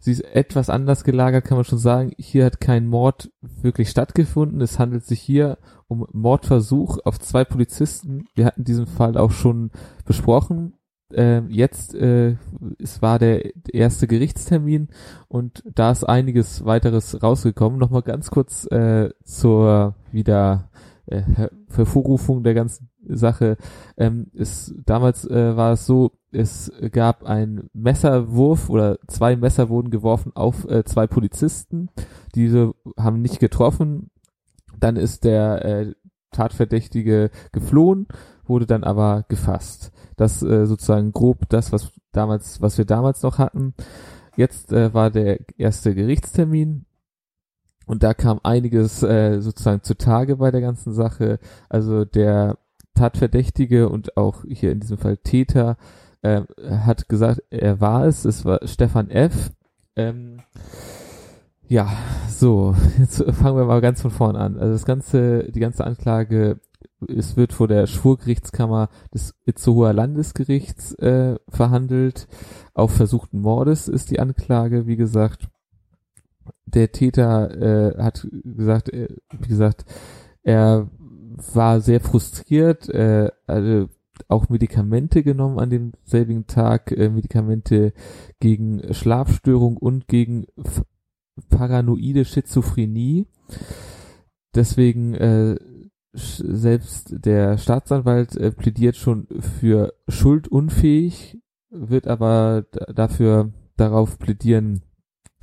Sie 0.00 0.12
ist 0.12 0.20
etwas 0.20 0.70
anders 0.70 1.04
gelagert, 1.04 1.44
kann 1.44 1.58
man 1.58 1.64
schon 1.64 1.78
sagen. 1.78 2.12
Hier 2.16 2.46
hat 2.46 2.60
kein 2.60 2.86
Mord 2.86 3.30
wirklich 3.42 3.90
stattgefunden. 3.90 4.62
Es 4.62 4.78
handelt 4.78 5.04
sich 5.04 5.20
hier 5.20 5.58
um 5.86 6.06
Mordversuch 6.12 6.98
auf 7.04 7.18
zwei 7.18 7.44
Polizisten. 7.44 8.24
Wir 8.34 8.46
hatten 8.46 8.64
diesen 8.64 8.86
Fall 8.86 9.18
auch 9.18 9.32
schon 9.32 9.70
besprochen 10.06 10.77
äh, 11.12 11.40
jetzt 11.48 11.94
äh, 11.94 12.36
es 12.78 13.02
war 13.02 13.18
der 13.18 13.52
erste 13.72 14.06
Gerichtstermin 14.06 14.88
und 15.28 15.62
da 15.74 15.90
ist 15.90 16.04
einiges 16.04 16.64
weiteres 16.64 17.22
rausgekommen. 17.22 17.78
Nochmal 17.78 18.02
ganz 18.02 18.30
kurz 18.30 18.66
äh, 18.70 19.10
zur 19.24 19.94
wieder 20.12 20.70
äh, 21.06 21.22
Hervorrufung 21.70 22.42
der 22.42 22.54
ganzen 22.54 22.90
Sache. 23.06 23.56
Ähm, 23.96 24.26
ist, 24.34 24.74
damals 24.84 25.24
äh, 25.26 25.56
war 25.56 25.72
es 25.72 25.86
so, 25.86 26.12
es 26.30 26.70
gab 26.92 27.24
einen 27.24 27.70
Messerwurf 27.72 28.68
oder 28.68 28.98
zwei 29.06 29.36
Messer 29.36 29.68
wurden 29.70 29.90
geworfen 29.90 30.32
auf 30.34 30.68
äh, 30.68 30.84
zwei 30.84 31.06
Polizisten. 31.06 31.88
Diese 32.34 32.74
haben 32.98 33.22
nicht 33.22 33.40
getroffen. 33.40 34.10
Dann 34.78 34.96
ist 34.96 35.24
der 35.24 35.64
äh, 35.64 35.94
Tatverdächtige 36.38 37.30
geflohen, 37.50 38.06
wurde 38.46 38.66
dann 38.66 38.84
aber 38.84 39.24
gefasst. 39.28 39.90
Das 40.16 40.40
äh, 40.42 40.66
sozusagen 40.66 41.12
grob 41.12 41.48
das, 41.48 41.72
was 41.72 41.90
damals, 42.12 42.62
was 42.62 42.78
wir 42.78 42.84
damals 42.84 43.22
noch 43.22 43.38
hatten. 43.38 43.74
Jetzt 44.36 44.72
äh, 44.72 44.94
war 44.94 45.10
der 45.10 45.40
erste 45.58 45.96
Gerichtstermin 45.96 46.84
und 47.86 48.04
da 48.04 48.14
kam 48.14 48.38
einiges 48.44 49.02
äh, 49.02 49.40
sozusagen 49.40 49.82
zutage 49.82 50.36
bei 50.36 50.52
der 50.52 50.60
ganzen 50.60 50.92
Sache. 50.92 51.40
Also 51.68 52.04
der 52.04 52.58
Tatverdächtige 52.94 53.88
und 53.88 54.16
auch 54.16 54.44
hier 54.48 54.70
in 54.70 54.78
diesem 54.78 54.98
Fall 54.98 55.16
Täter 55.16 55.76
äh, 56.22 56.42
hat 56.70 57.08
gesagt, 57.08 57.42
er 57.50 57.80
war 57.80 58.06
es. 58.06 58.24
Es 58.24 58.44
war 58.44 58.60
Stefan 58.64 59.10
F. 59.10 59.50
Ähm, 59.96 60.40
ja, 61.68 61.88
so, 62.28 62.74
jetzt 62.98 63.22
fangen 63.32 63.56
wir 63.56 63.64
mal 63.64 63.80
ganz 63.80 64.02
von 64.02 64.10
vorn 64.10 64.36
an. 64.36 64.56
Also 64.58 64.72
das 64.72 64.84
ganze, 64.84 65.50
die 65.52 65.60
ganze 65.60 65.84
Anklage 65.84 66.60
es 67.06 67.36
wird 67.36 67.52
vor 67.52 67.68
der 67.68 67.86
Schwurgerichtskammer 67.86 68.88
des 69.14 69.34
Itzehoer 69.46 69.92
Landesgerichts 69.92 70.94
äh, 70.94 71.36
verhandelt. 71.48 72.26
Auf 72.74 72.92
versuchten 72.92 73.40
Mordes 73.40 73.88
ist 73.88 74.10
die 74.10 74.20
Anklage, 74.20 74.86
wie 74.86 74.96
gesagt. 74.96 75.48
Der 76.66 76.92
Täter 76.92 77.96
äh, 77.96 78.02
hat 78.02 78.26
gesagt, 78.44 78.92
äh, 78.92 79.08
wie 79.38 79.48
gesagt, 79.48 79.84
er 80.42 80.90
war 81.54 81.80
sehr 81.80 82.00
frustriert, 82.00 82.88
äh, 82.88 83.30
also 83.46 83.88
auch 84.26 84.48
Medikamente 84.48 85.22
genommen 85.22 85.60
an 85.60 85.70
demselbigen 85.70 86.46
Tag, 86.46 86.90
äh, 86.90 87.08
Medikamente 87.08 87.92
gegen 88.40 88.92
Schlafstörung 88.92 89.76
und 89.76 90.08
gegen 90.08 90.46
paranoide 91.48 92.24
Schizophrenie. 92.24 93.26
Deswegen 94.54 95.14
äh, 95.14 95.56
selbst 96.12 97.24
der 97.24 97.58
Staatsanwalt 97.58 98.36
äh, 98.36 98.50
plädiert 98.50 98.96
schon 98.96 99.26
für 99.60 99.94
schuldunfähig, 100.08 101.38
wird 101.70 102.08
aber 102.08 102.64
dafür 102.94 103.52
darauf 103.76 104.18
plädieren, 104.18 104.82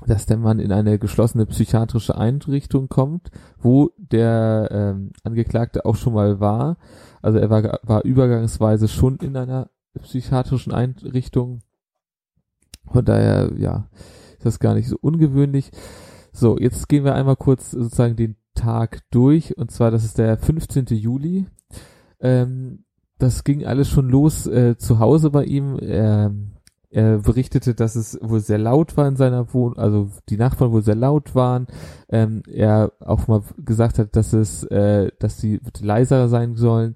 dass 0.06 0.26
der 0.26 0.38
Mann 0.38 0.60
in 0.60 0.72
eine 0.72 1.00
geschlossene 1.00 1.46
psychiatrische 1.46 2.18
Einrichtung 2.18 2.90
kommt, 2.90 3.32
wo 3.58 3.92
der 3.98 4.68
ähm, 4.72 5.12
Angeklagte 5.24 5.86
auch 5.86 5.96
schon 5.96 6.14
mal 6.14 6.40
war. 6.40 6.78
Also 7.22 7.40
er 7.40 7.50
war, 7.50 7.80
war 7.84 8.04
übergangsweise 8.04 8.88
schon 8.88 9.18
in 9.18 9.38
einer 9.38 9.70
psychiatrischen 10.02 10.74
Einrichtung. 10.74 11.62
Von 12.92 13.06
daher, 13.06 13.52
ja, 13.58 13.88
ist 14.46 14.56
das 14.56 14.60
gar 14.60 14.76
nicht 14.76 14.88
so 14.88 14.98
ungewöhnlich. 15.02 15.72
So, 16.32 16.58
jetzt 16.58 16.88
gehen 16.88 17.04
wir 17.04 17.16
einmal 17.16 17.36
kurz 17.36 17.72
sozusagen 17.72 18.16
den 18.16 18.36
Tag 18.54 19.00
durch 19.10 19.58
und 19.58 19.72
zwar 19.72 19.92
das 19.92 20.06
ist 20.06 20.18
der 20.18 20.38
15. 20.38 20.86
Juli. 20.92 21.48
Ähm, 22.20 22.84
das 23.18 23.44
ging 23.44 23.66
alles 23.66 23.90
schon 23.90 24.10
los 24.10 24.46
äh, 24.46 24.78
zu 24.78 25.00
Hause 25.00 25.32
bei 25.32 25.46
ihm. 25.46 25.80
Er, 25.80 26.34
er 26.90 27.20
berichtete, 27.20 27.74
dass 27.74 27.96
es 27.96 28.20
wohl 28.22 28.40
sehr 28.40 28.58
laut 28.58 28.98
war 28.98 29.08
in 29.08 29.16
seiner 29.16 29.54
Wohnung, 29.54 29.78
also 29.78 30.10
die 30.30 30.38
Nachbarn 30.38 30.72
wohl 30.72 30.84
sehr 30.84 30.96
laut 30.96 31.34
waren. 31.34 31.68
Ähm, 32.10 32.44
er 32.48 32.92
auch 33.00 33.28
mal 33.28 33.42
gesagt 33.58 33.98
hat, 33.98 34.16
dass 34.16 34.34
es, 34.34 34.64
äh, 34.66 35.10
dass 35.20 35.40
sie 35.40 35.60
leiser 35.82 36.28
sein 36.28 36.56
sollen. 36.56 36.96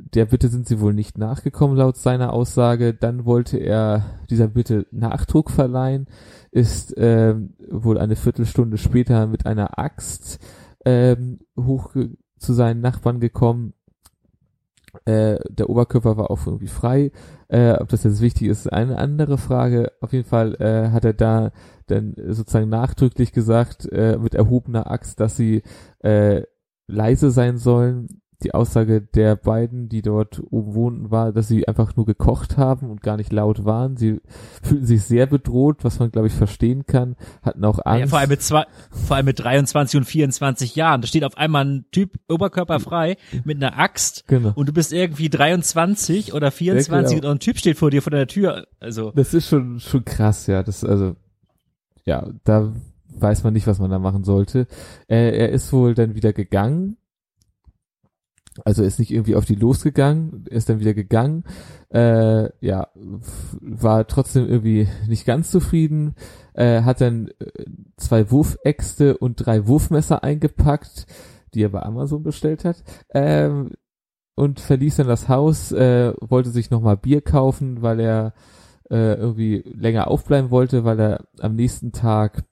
Der 0.00 0.26
Bitte 0.26 0.48
sind 0.48 0.68
sie 0.68 0.80
wohl 0.80 0.94
nicht 0.94 1.18
nachgekommen 1.18 1.76
laut 1.76 1.96
seiner 1.96 2.32
Aussage. 2.32 2.94
Dann 2.94 3.24
wollte 3.24 3.58
er 3.58 4.20
dieser 4.30 4.46
Bitte 4.46 4.86
Nachdruck 4.92 5.50
verleihen, 5.50 6.06
ist 6.52 6.96
äh, 6.96 7.34
wohl 7.68 7.98
eine 7.98 8.14
Viertelstunde 8.14 8.78
später 8.78 9.26
mit 9.26 9.44
einer 9.44 9.76
Axt 9.78 10.38
ähm, 10.84 11.40
hoch 11.58 11.96
zu 12.38 12.52
seinen 12.52 12.80
Nachbarn 12.80 13.18
gekommen. 13.18 13.74
Äh, 15.04 15.40
der 15.50 15.68
Oberkörper 15.68 16.16
war 16.16 16.30
auch 16.30 16.46
irgendwie 16.46 16.68
frei. 16.68 17.10
Äh, 17.48 17.72
ob 17.72 17.88
das 17.88 18.04
jetzt 18.04 18.20
wichtig 18.20 18.48
ist, 18.48 18.72
eine 18.72 18.98
andere 18.98 19.36
Frage. 19.36 19.90
Auf 20.00 20.12
jeden 20.12 20.28
Fall 20.28 20.54
äh, 20.60 20.90
hat 20.90 21.04
er 21.04 21.14
da 21.14 21.50
dann 21.88 22.14
sozusagen 22.28 22.68
nachdrücklich 22.68 23.32
gesagt, 23.32 23.90
äh, 23.90 24.16
mit 24.16 24.36
erhobener 24.36 24.90
Axt, 24.92 25.18
dass 25.18 25.36
sie 25.36 25.62
äh, 25.98 26.42
leise 26.86 27.32
sein 27.32 27.58
sollen 27.58 28.20
die 28.44 28.54
Aussage 28.54 29.00
der 29.00 29.34
beiden, 29.34 29.88
die 29.88 30.00
dort 30.00 30.40
oben 30.50 30.74
wohnten, 30.74 31.10
war, 31.10 31.32
dass 31.32 31.48
sie 31.48 31.66
einfach 31.66 31.96
nur 31.96 32.06
gekocht 32.06 32.56
haben 32.56 32.88
und 32.88 33.02
gar 33.02 33.16
nicht 33.16 33.32
laut 33.32 33.64
waren. 33.64 33.96
Sie 33.96 34.20
fühlten 34.62 34.86
sich 34.86 35.02
sehr 35.02 35.26
bedroht, 35.26 35.78
was 35.82 35.98
man, 35.98 36.12
glaube 36.12 36.28
ich, 36.28 36.34
verstehen 36.34 36.86
kann, 36.86 37.16
hatten 37.42 37.64
auch 37.64 37.80
Angst. 37.84 38.00
Ja, 38.00 38.06
vor 38.06 38.18
allem 38.20 38.28
mit 38.28 38.42
zwei, 38.42 38.64
vor 38.90 39.16
allem 39.16 39.26
mit 39.26 39.40
23 39.40 39.98
und 39.98 40.04
24 40.04 40.76
Jahren. 40.76 41.00
Da 41.00 41.08
steht 41.08 41.24
auf 41.24 41.36
einmal 41.36 41.64
ein 41.64 41.86
Typ 41.90 42.12
oberkörperfrei 42.28 43.16
mit 43.44 43.56
einer 43.56 43.76
Axt 43.76 44.24
genau. 44.28 44.52
und 44.54 44.68
du 44.68 44.72
bist 44.72 44.92
irgendwie 44.92 45.30
23 45.30 46.32
oder 46.32 46.52
24 46.52 46.92
ja, 46.92 47.18
genau. 47.18 47.30
und 47.32 47.38
ein 47.38 47.40
Typ 47.40 47.58
steht 47.58 47.76
vor 47.76 47.90
dir 47.90 48.02
vor 48.02 48.12
der 48.12 48.28
Tür. 48.28 48.68
Also. 48.78 49.10
Das 49.16 49.34
ist 49.34 49.48
schon, 49.48 49.80
schon 49.80 50.04
krass, 50.04 50.46
ja. 50.46 50.62
Das, 50.62 50.84
also, 50.84 51.16
ja, 52.04 52.28
da 52.44 52.72
weiß 53.20 53.42
man 53.42 53.52
nicht, 53.52 53.66
was 53.66 53.80
man 53.80 53.90
da 53.90 53.98
machen 53.98 54.22
sollte. 54.22 54.68
Äh, 55.08 55.36
er 55.36 55.48
ist 55.48 55.72
wohl 55.72 55.94
dann 55.94 56.14
wieder 56.14 56.32
gegangen 56.32 56.97
Also 58.64 58.82
ist 58.82 58.98
nicht 58.98 59.10
irgendwie 59.10 59.36
auf 59.36 59.44
die 59.44 59.54
losgegangen, 59.54 60.44
ist 60.48 60.68
dann 60.68 60.80
wieder 60.80 60.94
gegangen. 60.94 61.44
Äh, 61.90 62.50
ja, 62.64 62.88
war 63.60 64.06
trotzdem 64.06 64.48
irgendwie 64.48 64.88
nicht 65.06 65.26
ganz 65.26 65.50
zufrieden. 65.50 66.14
Äh, 66.54 66.82
hat 66.82 67.00
dann 67.00 67.28
äh, 67.38 67.64
zwei 67.96 68.30
Wurfäxte 68.30 69.16
und 69.16 69.36
drei 69.36 69.66
Wurfmesser 69.66 70.22
eingepackt, 70.24 71.06
die 71.54 71.62
er 71.62 71.70
bei 71.70 71.82
Amazon 71.82 72.22
bestellt 72.22 72.64
hat. 72.64 72.82
Ähm, 73.14 73.70
und 74.34 74.60
verließ 74.60 74.96
dann 74.96 75.08
das 75.08 75.28
Haus, 75.28 75.72
äh, 75.72 76.12
wollte 76.20 76.50
sich 76.50 76.70
nochmal 76.70 76.96
Bier 76.96 77.20
kaufen, 77.20 77.82
weil 77.82 77.98
er 78.00 78.34
äh, 78.90 79.14
irgendwie 79.14 79.64
länger 79.66 80.08
aufbleiben 80.08 80.50
wollte, 80.50 80.84
weil 80.84 81.00
er 81.00 81.24
am 81.40 81.56
nächsten 81.56 81.92
Tag 81.92 82.44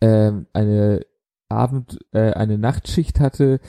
äh, 0.00 0.32
eine 0.52 1.06
Abend 1.52 1.98
äh, 2.12 2.32
eine 2.32 2.58
Nachtschicht 2.58 3.20
hatte. 3.20 3.60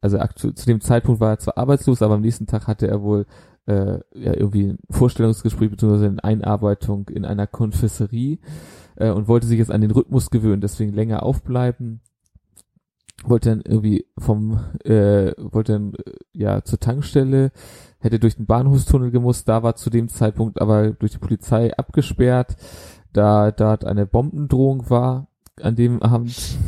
Also 0.00 0.18
zu, 0.34 0.52
dem 0.52 0.80
Zeitpunkt 0.80 1.20
war 1.20 1.30
er 1.30 1.38
zwar 1.38 1.58
arbeitslos, 1.58 2.02
aber 2.02 2.14
am 2.14 2.20
nächsten 2.20 2.46
Tag 2.46 2.66
hatte 2.66 2.88
er 2.88 3.02
wohl 3.02 3.26
äh, 3.66 3.98
ja, 4.14 4.34
irgendwie 4.34 4.70
ein 4.70 4.78
Vorstellungsgespräch 4.90 5.70
bzw. 5.70 6.06
eine 6.06 6.24
Einarbeitung 6.24 7.08
in 7.08 7.24
einer 7.24 7.46
Konfesserie 7.46 8.38
äh, 8.96 9.10
und 9.10 9.28
wollte 9.28 9.46
sich 9.46 9.58
jetzt 9.58 9.70
an 9.70 9.80
den 9.80 9.90
Rhythmus 9.90 10.30
gewöhnen, 10.30 10.60
deswegen 10.60 10.92
länger 10.92 11.22
aufbleiben. 11.22 12.00
Wollte 13.24 13.50
dann 13.50 13.62
irgendwie 13.66 14.06
vom, 14.18 14.60
äh, 14.84 15.32
wollte 15.38 15.72
dann 15.72 15.94
äh, 15.94 16.12
ja 16.32 16.62
zur 16.62 16.78
Tankstelle, 16.78 17.52
hätte 18.00 18.18
durch 18.18 18.36
den 18.36 18.46
Bahnhofstunnel 18.46 19.10
gemusst, 19.10 19.48
da 19.48 19.62
war 19.62 19.76
zu 19.76 19.88
dem 19.88 20.08
Zeitpunkt 20.08 20.60
aber 20.60 20.90
durch 20.90 21.12
die 21.12 21.18
Polizei 21.18 21.74
abgesperrt, 21.74 22.56
da 23.14 23.50
dort 23.50 23.86
eine 23.86 24.04
Bombendrohung 24.04 24.90
war 24.90 25.28
an 25.62 25.76
dem 25.76 26.02
Abend 26.02 26.58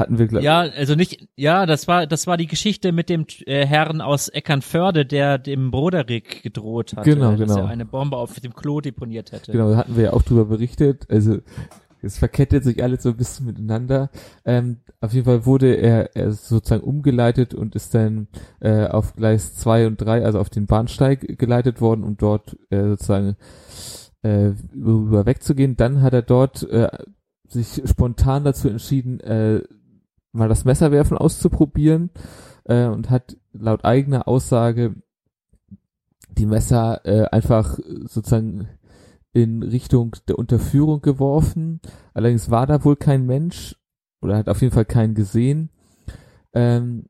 hatten 0.00 0.18
wir 0.18 0.26
glaub, 0.26 0.42
ja 0.42 0.60
also 0.60 0.94
nicht 0.96 1.28
ja 1.36 1.66
das 1.66 1.86
war 1.86 2.06
das 2.06 2.26
war 2.26 2.36
die 2.36 2.46
Geschichte 2.46 2.92
mit 2.92 3.08
dem 3.08 3.26
äh, 3.46 3.64
Herrn 3.64 4.00
aus 4.00 4.28
Eckernförde 4.28 5.06
der 5.06 5.38
dem 5.38 5.70
Broderick 5.70 6.42
gedroht 6.42 6.94
hat 6.96 7.04
genau, 7.04 7.36
dass 7.36 7.38
genau. 7.38 7.58
er 7.58 7.68
eine 7.68 7.84
Bombe 7.84 8.16
auf 8.16 8.40
dem 8.40 8.54
Klo 8.54 8.80
deponiert 8.80 9.32
hätte 9.32 9.52
genau 9.52 9.70
da 9.70 9.76
hatten 9.76 9.96
wir 9.96 10.04
ja 10.04 10.12
auch 10.12 10.22
drüber 10.22 10.46
berichtet 10.46 11.06
also 11.08 11.38
es 12.02 12.18
verkettet 12.18 12.64
sich 12.64 12.82
alles 12.82 13.02
so 13.02 13.10
ein 13.10 13.16
bisschen 13.16 13.46
miteinander. 13.46 14.10
Ähm, 14.44 14.78
auf 15.00 15.12
jeden 15.12 15.26
Fall 15.26 15.46
wurde 15.46 15.74
er, 15.74 16.16
er 16.16 16.32
sozusagen 16.32 16.82
umgeleitet 16.82 17.54
und 17.54 17.74
ist 17.74 17.94
dann 17.94 18.28
äh, 18.60 18.86
auf 18.86 19.14
Gleis 19.14 19.54
zwei 19.54 19.86
und 19.86 20.00
drei, 20.00 20.24
also 20.24 20.38
auf 20.38 20.50
den 20.50 20.66
Bahnsteig 20.66 21.38
geleitet 21.38 21.80
worden, 21.80 22.04
um 22.04 22.16
dort 22.16 22.56
äh, 22.70 22.82
sozusagen 22.88 23.36
äh, 24.22 24.52
über 24.72 25.26
wegzugehen. 25.26 25.76
Dann 25.76 26.02
hat 26.02 26.14
er 26.14 26.22
dort 26.22 26.62
äh, 26.70 26.88
sich 27.48 27.82
spontan 27.84 28.44
dazu 28.44 28.68
entschieden, 28.68 29.20
äh, 29.20 29.62
mal 30.32 30.48
das 30.48 30.64
Messerwerfen 30.64 31.16
auszuprobieren 31.16 32.10
äh, 32.64 32.86
und 32.86 33.10
hat 33.10 33.36
laut 33.52 33.84
eigener 33.84 34.28
Aussage 34.28 34.94
die 36.28 36.46
Messer 36.46 37.04
äh, 37.04 37.26
einfach 37.30 37.78
sozusagen 38.04 38.68
in 39.32 39.62
Richtung 39.62 40.16
der 40.28 40.38
Unterführung 40.38 41.02
geworfen. 41.02 41.80
Allerdings 42.14 42.50
war 42.50 42.66
da 42.66 42.84
wohl 42.84 42.96
kein 42.96 43.26
Mensch 43.26 43.76
oder 44.20 44.36
hat 44.36 44.48
auf 44.48 44.60
jeden 44.60 44.74
Fall 44.74 44.84
keinen 44.84 45.14
gesehen. 45.14 45.70
Ähm, 46.52 47.06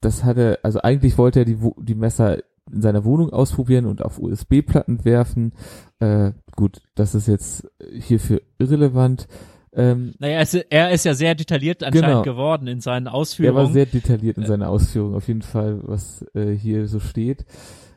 das 0.00 0.24
hatte, 0.24 0.58
also 0.62 0.80
eigentlich 0.80 1.18
wollte 1.18 1.40
er 1.40 1.44
die, 1.44 1.58
die 1.78 1.94
Messer 1.94 2.42
in 2.70 2.82
seiner 2.82 3.04
Wohnung 3.04 3.30
ausprobieren 3.30 3.86
und 3.86 4.02
auf 4.02 4.18
USB-Platten 4.18 5.04
werfen. 5.04 5.52
Äh, 5.98 6.32
gut, 6.56 6.82
das 6.94 7.14
ist 7.14 7.28
jetzt 7.28 7.68
hierfür 7.92 8.40
irrelevant. 8.58 9.28
Ähm, 9.76 10.14
naja, 10.18 10.40
es, 10.40 10.54
er 10.54 10.92
ist 10.92 11.04
ja 11.04 11.14
sehr 11.14 11.34
detailliert 11.34 11.82
anscheinend 11.82 12.06
genau. 12.06 12.22
geworden 12.22 12.66
in 12.68 12.80
seinen 12.80 13.08
Ausführungen. 13.08 13.56
Er 13.56 13.64
war 13.64 13.72
sehr 13.72 13.86
detailliert 13.86 14.38
in 14.38 14.46
seinen 14.46 14.62
Ausführungen, 14.62 15.16
auf 15.16 15.26
jeden 15.26 15.42
Fall, 15.42 15.80
was 15.82 16.24
äh, 16.34 16.52
hier 16.52 16.86
so 16.86 17.00
steht. 17.00 17.44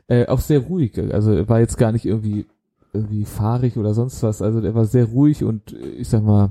Äh, 0.08 0.26
auch 0.26 0.40
sehr 0.40 0.60
ruhig, 0.60 0.98
also 1.12 1.32
er 1.32 1.48
war 1.48 1.60
jetzt 1.60 1.76
gar 1.76 1.92
nicht 1.92 2.06
irgendwie 2.06 2.46
irgendwie 2.92 3.24
fahrig 3.24 3.76
oder 3.76 3.94
sonst 3.94 4.22
was. 4.22 4.42
Also 4.42 4.60
er 4.60 4.74
war 4.74 4.84
sehr 4.84 5.06
ruhig 5.06 5.44
und 5.44 5.72
äh, 5.72 5.88
ich 5.90 6.08
sag 6.08 6.22
mal, 6.22 6.50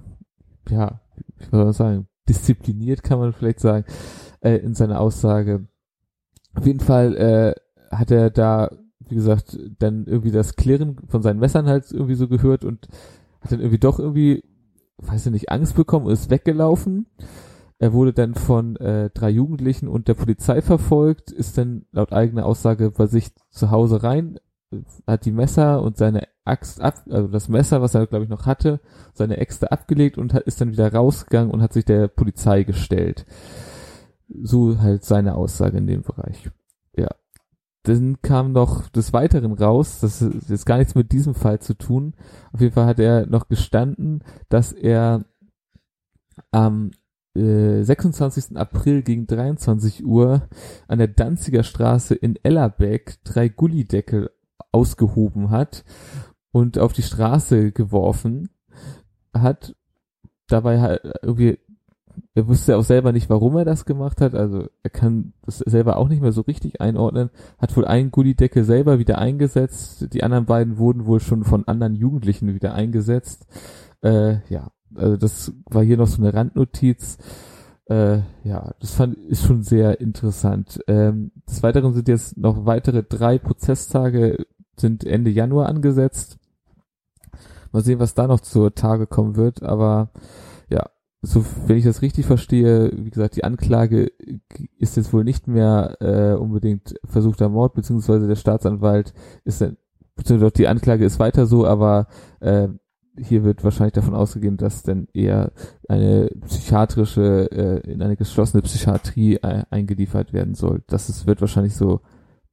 ja, 0.69 1.01
ich 1.39 1.51
würde 1.51 1.73
sagen, 1.73 2.07
diszipliniert 2.27 3.03
kann 3.03 3.19
man 3.19 3.33
vielleicht 3.33 3.59
sagen, 3.59 3.85
äh, 4.41 4.57
in 4.57 4.75
seiner 4.75 4.99
Aussage. 4.99 5.67
Auf 6.53 6.65
jeden 6.65 6.79
Fall 6.79 7.15
äh, 7.15 7.95
hat 7.95 8.11
er 8.11 8.29
da, 8.29 8.71
wie 8.99 9.15
gesagt, 9.15 9.57
dann 9.79 10.05
irgendwie 10.05 10.31
das 10.31 10.55
Klirren 10.55 10.97
von 11.07 11.21
seinen 11.21 11.39
Messern 11.39 11.67
halt 11.67 11.91
irgendwie 11.91 12.15
so 12.15 12.27
gehört 12.27 12.65
und 12.65 12.87
hat 13.41 13.51
dann 13.51 13.59
irgendwie 13.59 13.79
doch 13.79 13.99
irgendwie 13.99 14.43
weiß 14.97 15.27
ich 15.27 15.31
nicht, 15.31 15.51
Angst 15.51 15.75
bekommen 15.75 16.05
und 16.05 16.13
ist 16.13 16.29
weggelaufen. 16.29 17.07
Er 17.79 17.93
wurde 17.93 18.13
dann 18.13 18.33
von 18.33 18.75
äh, 18.77 19.11
drei 19.11 19.29
Jugendlichen 19.29 19.87
und 19.87 20.07
der 20.07 20.15
Polizei 20.15 20.61
verfolgt, 20.61 21.31
ist 21.31 21.57
dann 21.57 21.85
laut 21.91 22.11
eigener 22.11 22.45
Aussage 22.45 22.91
bei 22.91 23.05
sich 23.05 23.31
zu 23.51 23.69
Hause 23.69 24.01
rein, 24.01 24.39
hat 25.05 25.25
die 25.25 25.31
Messer 25.31 25.81
und 25.83 25.97
seine 25.97 26.27
Axt 26.43 26.81
ab, 26.81 27.03
also 27.09 27.27
das 27.27 27.49
Messer, 27.49 27.81
was 27.81 27.93
er 27.93 28.07
glaube 28.07 28.23
ich 28.23 28.29
noch 28.29 28.45
hatte, 28.45 28.79
seine 29.13 29.37
Äxte 29.37 29.71
abgelegt 29.71 30.17
und 30.17 30.33
hat, 30.33 30.43
ist 30.43 30.59
dann 30.59 30.71
wieder 30.71 30.91
rausgegangen 30.91 31.51
und 31.51 31.61
hat 31.61 31.73
sich 31.73 31.85
der 31.85 32.07
Polizei 32.07 32.63
gestellt. 32.63 33.25
So 34.27 34.79
halt 34.79 35.05
seine 35.05 35.35
Aussage 35.35 35.77
in 35.77 35.87
dem 35.87 36.01
Bereich. 36.01 36.49
Dann 37.87 38.21
kam 38.21 38.51
noch 38.51 38.89
des 38.89 39.13
Weiteren 39.13 39.53
raus, 39.53 40.01
das 40.01 40.21
ist 40.21 40.49
jetzt 40.49 40.65
gar 40.65 40.77
nichts 40.77 40.93
mit 40.93 41.13
diesem 41.13 41.33
Fall 41.33 41.59
zu 41.59 41.73
tun. 41.73 42.15
Auf 42.51 42.59
jeden 42.59 42.73
Fall 42.73 42.85
hat 42.85 42.99
er 42.99 43.25
noch 43.27 43.47
gestanden, 43.47 44.25
dass 44.49 44.73
er 44.73 45.23
am 46.51 46.91
äh, 47.33 47.83
26. 47.83 48.57
April 48.57 49.03
gegen 49.03 49.25
23 49.25 50.05
Uhr 50.05 50.49
an 50.89 50.97
der 50.97 51.07
Danziger 51.07 51.63
Straße 51.63 52.13
in 52.13 52.35
Ellerbeck 52.43 53.23
drei 53.23 53.47
Gullideckel 53.47 54.31
ausgehoben 54.73 55.49
hat 55.49 55.85
und 56.51 56.79
auf 56.79 56.91
die 56.91 57.03
Straße 57.03 57.71
geworfen 57.71 58.49
hat. 59.33 59.77
Dabei 60.49 60.81
halt 60.81 61.01
irgendwie 61.21 61.57
er 62.33 62.47
wusste 62.47 62.77
auch 62.77 62.83
selber 62.83 63.11
nicht, 63.11 63.29
warum 63.29 63.57
er 63.57 63.65
das 63.65 63.85
gemacht 63.85 64.21
hat. 64.21 64.35
Also 64.35 64.67
er 64.83 64.89
kann 64.89 65.33
das 65.43 65.59
selber 65.59 65.97
auch 65.97 66.07
nicht 66.07 66.21
mehr 66.21 66.31
so 66.31 66.41
richtig 66.41 66.81
einordnen. 66.81 67.29
Hat 67.57 67.75
wohl 67.75 67.85
einen 67.85 68.11
Gullideckel 68.11 68.63
selber 68.63 68.99
wieder 68.99 69.17
eingesetzt. 69.17 70.13
Die 70.13 70.23
anderen 70.23 70.45
beiden 70.45 70.77
wurden 70.77 71.05
wohl 71.05 71.19
schon 71.19 71.43
von 71.43 71.67
anderen 71.67 71.95
Jugendlichen 71.95 72.53
wieder 72.53 72.73
eingesetzt. 72.73 73.47
Äh, 74.01 74.37
ja, 74.49 74.71
also 74.95 75.17
das 75.17 75.53
war 75.65 75.83
hier 75.83 75.97
noch 75.97 76.07
so 76.07 76.21
eine 76.21 76.33
Randnotiz. 76.33 77.17
Äh, 77.85 78.19
ja, 78.43 78.73
das 78.79 78.91
fand 78.91 79.17
ist 79.17 79.45
schon 79.45 79.63
sehr 79.63 79.99
interessant. 80.01 80.79
Ähm, 80.87 81.31
des 81.49 81.63
Weiteren 81.63 81.93
sind 81.93 82.07
jetzt 82.07 82.37
noch 82.37 82.65
weitere 82.65 83.03
drei 83.03 83.37
Prozesstage 83.37 84.45
sind 84.79 85.05
Ende 85.05 85.31
Januar 85.31 85.69
angesetzt. 85.69 86.37
Mal 87.71 87.83
sehen, 87.83 87.99
was 87.99 88.13
da 88.13 88.27
noch 88.27 88.41
zur 88.41 88.75
Tage 88.75 89.07
kommen 89.07 89.35
wird, 89.35 89.63
aber 89.63 90.09
so, 91.21 91.43
wenn 91.65 91.77
ich 91.77 91.83
das 91.83 92.01
richtig 92.01 92.25
verstehe, 92.25 92.91
wie 92.95 93.09
gesagt, 93.09 93.35
die 93.35 93.43
Anklage 93.43 94.11
ist 94.77 94.97
jetzt 94.97 95.13
wohl 95.13 95.23
nicht 95.23 95.47
mehr 95.47 95.97
äh, 95.99 96.37
unbedingt 96.37 96.95
versuchter 97.05 97.49
Mord, 97.49 97.73
beziehungsweise 97.73 98.27
der 98.27 98.35
Staatsanwalt 98.35 99.13
ist 99.43 99.65
beziehungsweise 100.15 100.53
die 100.53 100.67
Anklage 100.67 101.05
ist 101.05 101.19
weiter 101.19 101.45
so, 101.45 101.65
aber 101.65 102.07
äh, 102.39 102.67
hier 103.19 103.43
wird 103.43 103.63
wahrscheinlich 103.63 103.93
davon 103.93 104.13
ausgegeben, 104.13 104.57
dass 104.57 104.83
dann 104.83 105.07
eher 105.13 105.51
eine 105.87 106.29
psychiatrische, 106.45 107.49
äh, 107.51 107.91
in 107.91 108.01
eine 108.01 108.15
geschlossene 108.15 108.61
Psychiatrie 108.61 109.35
äh, 109.37 109.63
eingeliefert 109.69 110.33
werden 110.33 110.53
soll. 110.53 110.83
Das 110.87 111.09
ist, 111.09 111.25
wird 111.25 111.41
wahrscheinlich 111.41 111.75
so 111.75 112.01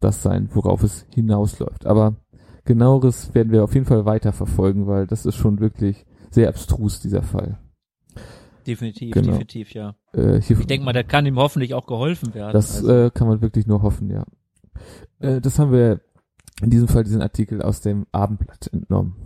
das 0.00 0.22
sein, 0.22 0.48
worauf 0.53 0.83
es 0.83 1.07
hinausläuft. 1.14 1.87
Aber 1.87 2.16
genaueres 2.64 3.35
werden 3.35 3.53
wir 3.53 3.64
auf 3.64 3.74
jeden 3.74 3.87
Fall 3.87 4.07
weiter 4.07 4.33
verfolgen, 4.33 4.87
weil 4.87 5.07
das 5.07 5.27
ist 5.27 5.37
schon 5.37 5.61
wirklich 5.61 6.07
sehr 6.31 6.48
abstrus, 6.48 7.00
dieser 7.00 7.22
Fall. 7.22 7.59
Definitiv, 8.66 9.12
genau. 9.12 9.33
definitiv, 9.33 9.72
ja. 9.74 9.94
Äh, 10.14 10.38
ich 10.38 10.46
denke 10.66 10.85
mal, 10.85 10.92
da 10.92 11.03
kann 11.03 11.27
ihm 11.27 11.37
hoffentlich 11.37 11.74
auch 11.74 11.87
geholfen 11.87 12.35
werden. 12.35 12.53
Das 12.53 12.79
also. 12.79 13.07
äh, 13.07 13.11
kann 13.11 13.29
man 13.29 13.42
wirklich 13.42 13.66
nur 13.66 13.83
hoffen, 13.83 14.11
ja. 14.11 14.24
Äh, 15.20 15.40
das 15.40 15.59
haben 15.59 15.72
wir 15.72 16.00
in 16.62 16.70
diesem 16.70 16.88
Fall 16.88 17.05
diesen 17.05 17.20
Artikel 17.20 17.62
aus 17.62 17.81
dem 17.81 18.07
Abendblatt 18.12 18.68
entnommen. 18.72 19.16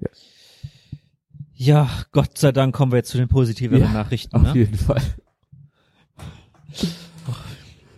Ja. 0.00 0.08
Ja, 1.58 1.90
Gott 2.12 2.36
sei 2.36 2.52
Dank 2.52 2.74
kommen 2.74 2.92
wir 2.92 2.96
jetzt 2.96 3.10
zu 3.10 3.18
den 3.18 3.28
positiven 3.28 3.80
ja, 3.80 3.90
Nachrichten. 3.90 4.36
Auf 4.36 4.42
ne? 4.42 4.54
jeden 4.54 4.76
Fall. 4.76 5.02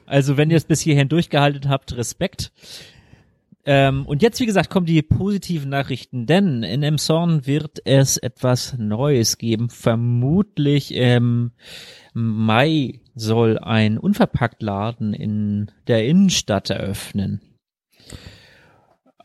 Also 0.07 0.37
wenn 0.37 0.51
ihr 0.51 0.57
es 0.57 0.65
bis 0.65 0.81
hierhin 0.81 1.09
durchgehalten 1.09 1.69
habt, 1.69 1.97
Respekt. 1.97 2.53
Ähm, 3.71 4.07
und 4.07 4.23
jetzt, 4.23 4.41
wie 4.41 4.47
gesagt, 4.47 4.71
kommen 4.71 4.87
die 4.87 5.03
positiven 5.03 5.69
Nachrichten, 5.69 6.25
denn 6.25 6.63
in 6.63 6.83
Emshorn 6.83 7.47
wird 7.47 7.83
es 7.85 8.17
etwas 8.17 8.79
Neues 8.79 9.37
geben. 9.37 9.69
Vermutlich 9.69 10.95
im 10.95 11.51
Mai 12.15 13.03
soll 13.15 13.59
ein 13.59 13.99
Unverpacktladen 13.99 15.13
in 15.13 15.71
der 15.87 16.07
Innenstadt 16.07 16.71
eröffnen. 16.71 17.43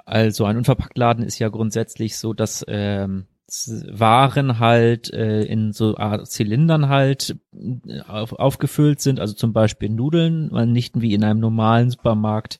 Also 0.03 0.43
ein 0.43 0.57
Unverpacktladen 0.57 1.23
ist 1.23 1.39
ja 1.39 1.47
grundsätzlich 1.47 2.17
so, 2.17 2.33
dass 2.33 2.65
ähm, 2.67 3.27
Waren 3.47 4.59
halt 4.59 5.13
äh, 5.13 5.43
in 5.43 5.73
so 5.73 5.97
Art 5.97 6.27
Zylindern 6.27 6.87
halt 6.87 7.35
äh, 7.53 7.99
auf, 8.07 8.33
aufgefüllt 8.33 9.01
sind, 9.01 9.19
also 9.19 9.33
zum 9.33 9.51
Beispiel 9.51 9.89
Nudeln, 9.89 10.49
man 10.49 10.71
nicht 10.71 10.99
wie 11.01 11.13
in 11.13 11.23
einem 11.23 11.41
normalen 11.41 11.89
Supermarkt 11.89 12.59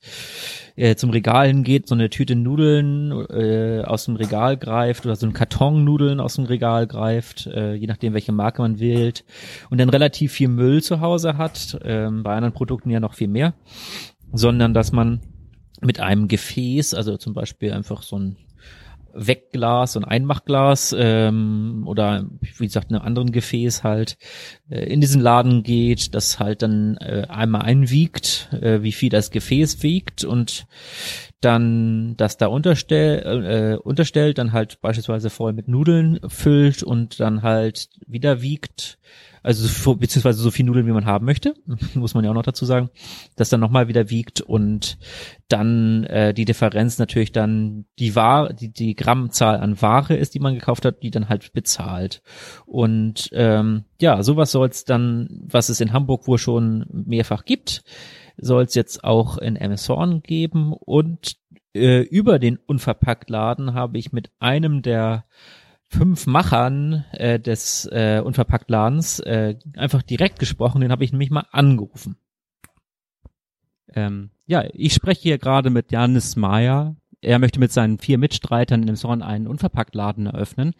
äh, 0.75 0.95
zum 0.95 1.09
Regal 1.09 1.47
hingeht, 1.47 1.87
so 1.87 1.95
eine 1.95 2.09
Tüte 2.09 2.35
Nudeln 2.35 3.11
äh, 3.29 3.81
aus 3.85 4.05
dem 4.05 4.17
Regal 4.17 4.57
greift 4.57 5.05
oder 5.05 5.15
so 5.15 5.25
ein 5.25 5.33
Karton 5.33 5.85
Nudeln 5.85 6.19
aus 6.19 6.35
dem 6.35 6.45
Regal 6.45 6.85
greift, 6.85 7.47
äh, 7.47 7.73
je 7.75 7.87
nachdem 7.87 8.13
welche 8.13 8.33
Marke 8.33 8.61
man 8.61 8.79
wählt 8.79 9.23
und 9.69 9.79
dann 9.79 9.89
relativ 9.89 10.33
viel 10.33 10.49
Müll 10.49 10.83
zu 10.83 10.99
Hause 10.99 11.37
hat, 11.37 11.79
äh, 11.81 12.09
bei 12.11 12.35
anderen 12.35 12.53
Produkten 12.53 12.89
ja 12.89 12.99
noch 12.99 13.13
viel 13.13 13.29
mehr, 13.29 13.53
sondern 14.33 14.73
dass 14.73 14.91
man 14.91 15.21
mit 15.81 15.99
einem 15.99 16.27
Gefäß, 16.27 16.93
also 16.93 17.17
zum 17.17 17.33
Beispiel 17.33 17.71
einfach 17.71 18.03
so 18.03 18.17
ein 18.17 18.37
Wegglas 19.13 19.95
und 19.95 20.03
Einmachglas 20.03 20.95
ähm, 20.97 21.83
oder 21.85 22.25
wie 22.41 22.65
gesagt 22.65 22.91
einem 22.91 23.01
anderen 23.01 23.31
Gefäß 23.31 23.83
halt 23.83 24.17
äh, 24.69 24.83
in 24.91 25.01
diesen 25.01 25.21
Laden 25.21 25.63
geht, 25.63 26.15
das 26.15 26.39
halt 26.39 26.61
dann 26.61 26.97
äh, 26.97 27.27
einmal 27.29 27.61
einwiegt, 27.61 28.49
äh, 28.53 28.81
wie 28.81 28.91
viel 28.91 29.09
das 29.09 29.31
Gefäß 29.31 29.83
wiegt 29.83 30.23
und 30.23 30.65
dann 31.41 32.15
das 32.17 32.37
da 32.37 32.47
unterstell, 32.47 33.45
äh, 33.45 33.77
unterstellt, 33.77 34.37
dann 34.37 34.53
halt 34.53 34.81
beispielsweise 34.81 35.29
voll 35.29 35.53
mit 35.53 35.67
Nudeln 35.67 36.19
füllt 36.27 36.83
und 36.83 37.19
dann 37.19 37.41
halt 37.41 37.89
wieder 38.07 38.41
wiegt 38.41 38.97
also 39.43 39.95
beziehungsweise 39.95 40.41
so 40.41 40.49
viel 40.49 40.65
Nudeln, 40.65 40.87
wie 40.87 40.91
man 40.91 41.05
haben 41.05 41.25
möchte, 41.25 41.53
muss 41.93 42.13
man 42.13 42.23
ja 42.23 42.31
auch 42.31 42.35
noch 42.35 42.43
dazu 42.43 42.65
sagen, 42.65 42.89
das 43.35 43.49
dann 43.49 43.59
nochmal 43.59 43.89
wieder 43.89 44.09
wiegt 44.09 44.41
und 44.41 44.97
dann 45.49 46.05
äh, 46.05 46.33
die 46.33 46.45
Differenz 46.45 46.97
natürlich 46.97 47.33
dann 47.33 47.85
die 47.99 48.15
Ware, 48.15 48.53
die, 48.53 48.71
die 48.71 48.95
Grammzahl 48.95 49.57
an 49.57 49.81
Ware 49.81 50.15
ist, 50.15 50.33
die 50.33 50.39
man 50.39 50.55
gekauft 50.55 50.85
hat, 50.85 51.03
die 51.03 51.11
dann 51.11 51.29
halt 51.29 51.53
bezahlt. 51.53 52.23
Und 52.65 53.29
ähm, 53.33 53.83
ja, 53.99 54.23
sowas 54.23 54.51
soll 54.51 54.69
es 54.69 54.85
dann, 54.85 55.27
was 55.45 55.69
es 55.69 55.81
in 55.81 55.93
Hamburg 55.93 56.25
wohl 56.27 56.37
schon 56.37 56.85
mehrfach 56.89 57.43
gibt, 57.43 57.83
soll 58.37 58.63
es 58.63 58.75
jetzt 58.75 59.03
auch 59.03 59.37
in 59.37 59.61
Amazon 59.61 60.21
geben 60.23 60.73
und 60.73 61.37
äh, 61.75 62.01
über 62.01 62.39
den 62.39 62.57
Unverpacktladen 62.57 63.73
habe 63.73 63.97
ich 63.97 64.11
mit 64.11 64.31
einem 64.39 64.81
der 64.81 65.25
fünf 65.93 66.27
Machern 66.27 67.05
äh, 67.11 67.39
des 67.39 67.87
äh, 67.91 68.21
Unverpacktladens 68.23 69.19
äh, 69.19 69.55
einfach 69.77 70.01
direkt 70.01 70.39
gesprochen, 70.39 70.81
den 70.81 70.91
habe 70.91 71.03
ich 71.03 71.11
nämlich 71.11 71.29
mal 71.29 71.45
angerufen. 71.51 72.17
Ähm, 73.93 74.31
ja, 74.45 74.63
ich 74.73 74.93
spreche 74.93 75.21
hier 75.21 75.37
gerade 75.37 75.69
mit 75.69 75.91
Janis 75.91 76.35
Meyer. 76.35 76.95
Er 77.21 77.39
möchte 77.39 77.59
mit 77.59 77.71
seinen 77.71 77.99
vier 77.99 78.17
Mitstreitern 78.17 78.81
in 78.81 78.87
dem 78.87 78.95
Zorn 78.95 79.21
einen 79.21 79.47
Unverpacktladen 79.47 80.25
eröffnen. 80.25 80.73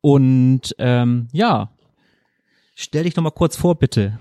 Und 0.00 0.74
ähm, 0.78 1.28
ja, 1.32 1.70
stell 2.74 3.04
dich 3.04 3.14
doch 3.14 3.22
mal 3.22 3.30
kurz 3.30 3.56
vor, 3.56 3.76
bitte. 3.76 4.18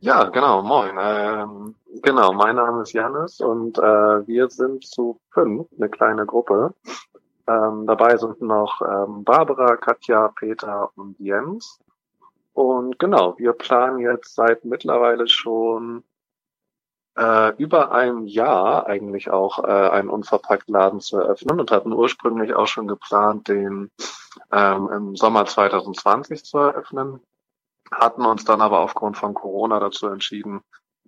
Ja, 0.00 0.24
genau, 0.30 0.62
moin. 0.62 0.96
Ähm, 1.00 1.74
genau, 2.02 2.32
mein 2.32 2.56
Name 2.56 2.82
ist 2.82 2.92
Janis 2.92 3.40
und 3.40 3.78
äh, 3.78 4.26
wir 4.26 4.48
sind 4.48 4.84
zu 4.84 5.20
fünf, 5.30 5.68
eine 5.78 5.88
kleine 5.88 6.26
Gruppe. 6.26 6.74
Ähm, 7.46 7.86
dabei 7.86 8.16
sind 8.16 8.40
noch 8.40 8.80
ähm, 8.82 9.24
Barbara, 9.24 9.76
Katja, 9.76 10.28
Peter 10.28 10.90
und 10.96 11.18
Jens. 11.18 11.80
Und 12.52 12.98
genau, 12.98 13.36
wir 13.38 13.52
planen 13.52 13.98
jetzt 13.98 14.34
seit 14.34 14.64
mittlerweile 14.64 15.26
schon 15.26 16.04
äh, 17.16 17.54
über 17.56 17.92
einem 17.92 18.26
Jahr 18.26 18.86
eigentlich 18.86 19.30
auch 19.30 19.64
äh, 19.64 19.90
einen 19.90 20.08
Unverpacktladen 20.08 21.00
zu 21.00 21.18
eröffnen 21.18 21.60
und 21.60 21.70
hatten 21.70 21.92
ursprünglich 21.92 22.54
auch 22.54 22.66
schon 22.66 22.88
geplant, 22.88 23.48
den 23.48 23.90
ähm, 24.50 24.88
im 24.92 25.16
Sommer 25.16 25.46
2020 25.46 26.44
zu 26.44 26.58
eröffnen, 26.58 27.20
hatten 27.90 28.24
uns 28.24 28.44
dann 28.44 28.60
aber 28.60 28.80
aufgrund 28.80 29.16
von 29.16 29.34
Corona 29.34 29.80
dazu 29.80 30.06
entschieden, 30.08 30.60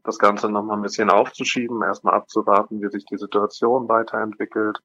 das 0.03 0.19
Ganze 0.19 0.51
nochmal 0.51 0.77
ein 0.77 0.83
bisschen 0.83 1.09
aufzuschieben, 1.09 1.83
erstmal 1.83 2.15
abzuwarten, 2.15 2.83
wie 2.83 2.91
sich 2.91 3.07
die 3.07 3.17
Situation 3.17 3.89
weiterentwickelt 3.89 4.81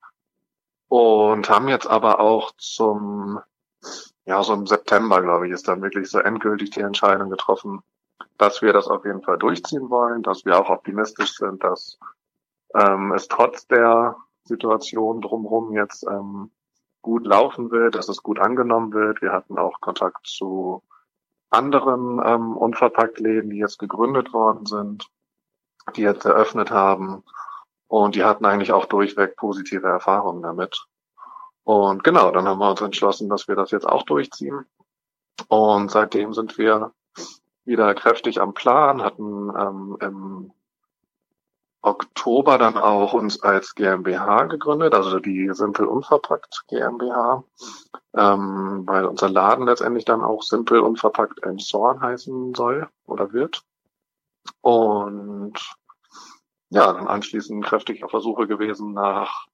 und 0.90 1.50
haben 1.50 1.70
jetzt 1.70 1.88
aber 1.88 2.20
auch 2.20 2.52
zum, 2.58 3.40
ja, 4.26 4.44
so 4.44 4.54
im 4.54 4.68
September, 4.68 5.22
glaube 5.22 5.48
ich, 5.48 5.54
ist 5.54 5.68
dann 5.68 5.82
wirklich 5.82 6.10
so 6.10 6.20
endgültig 6.20 6.72
die 6.72 6.82
Entscheidung 6.82 7.30
getroffen, 7.30 7.82
dass 8.38 8.62
wir 8.62 8.74
das 8.74 8.88
auf 8.88 9.06
jeden 9.06 9.22
Fall 9.22 9.38
durchziehen 9.38 9.90
wollen, 9.90 10.24
dass 10.24 10.46
wir 10.46 10.60
auch 10.60 10.70
optimistisch 10.70 11.36
sind, 11.36 11.64
dass 11.64 12.00
ähm, 12.76 13.14
es 13.14 13.28
trotz 13.28 13.68
der 13.68 14.18
Situation 14.44 15.22
drumherum 15.22 15.74
jetzt 15.74 16.06
ähm, 16.08 16.52
gut 17.02 17.26
laufen 17.26 17.72
wird, 17.72 17.96
dass 17.96 18.10
es 18.10 18.24
gut 18.24 18.40
angenommen 18.40 18.92
wird. 18.92 19.22
Wir 19.22 19.32
hatten 19.32 19.58
auch 19.58 19.80
Kontakt 19.80 20.26
zu 20.26 20.84
anderen 21.52 22.22
ähm, 22.24 22.58
Unverpacktläden, 22.58 23.52
die 23.52 23.58
jetzt 23.58 23.80
gegründet 23.80 24.34
worden 24.34 24.66
sind, 24.66 25.08
die 25.96 26.02
jetzt 26.02 26.26
eröffnet 26.26 26.72
haben. 26.72 27.24
Und 27.90 28.16
die 28.16 28.24
hatten 28.24 28.46
eigentlich 28.46 28.72
auch 28.72 28.86
durchweg 28.86 29.36
positive 29.36 29.88
Erfahrungen 29.88 30.44
damit. 30.44 30.86
Und 31.64 32.04
genau, 32.04 32.32
dann 32.32 32.48
haben 32.48 32.60
wir 32.60 32.70
uns 32.70 32.82
entschlossen, 32.82 33.30
dass 33.30 33.48
wir 33.48 33.56
das 33.56 33.72
jetzt 33.72 33.88
auch 33.88 34.04
durchziehen. 34.04 34.66
Und 35.48 35.90
seitdem 35.90 36.34
sind 36.34 36.58
wir 36.60 36.94
wieder 37.66 37.94
kräftig 37.96 38.40
am 38.40 38.54
Plan, 38.54 39.04
hatten 39.04 39.52
ähm, 39.58 39.98
im 40.02 40.52
Oktober 41.82 42.60
dann 42.60 42.78
auch 42.78 43.14
uns 43.14 43.42
als 43.42 43.74
GmbH 43.74 44.44
gegründet, 44.46 44.94
also 44.94 45.20
die 45.20 45.50
Simpel 45.54 45.86
Unverpackt 45.86 46.66
GmbH, 46.68 47.44
ähm, 48.14 48.84
weil 48.86 49.06
unser 49.06 49.30
Laden 49.30 49.66
letztendlich 49.66 50.06
dann 50.06 50.22
auch 50.22 50.44
Simpel 50.44 50.80
Unverpackt 50.82 51.40
Zorn 51.60 52.02
heißen 52.02 52.54
soll 52.54 52.88
oder 53.08 53.34
wird. 53.34 53.64
Und 54.62 55.54
ja, 56.70 56.94
dann 56.94 57.08
anschließend 57.08 57.66
kräftig 57.66 58.04
auf 58.04 58.12
Versuche 58.12 58.48
gewesen 58.48 58.94
nach 58.94 59.48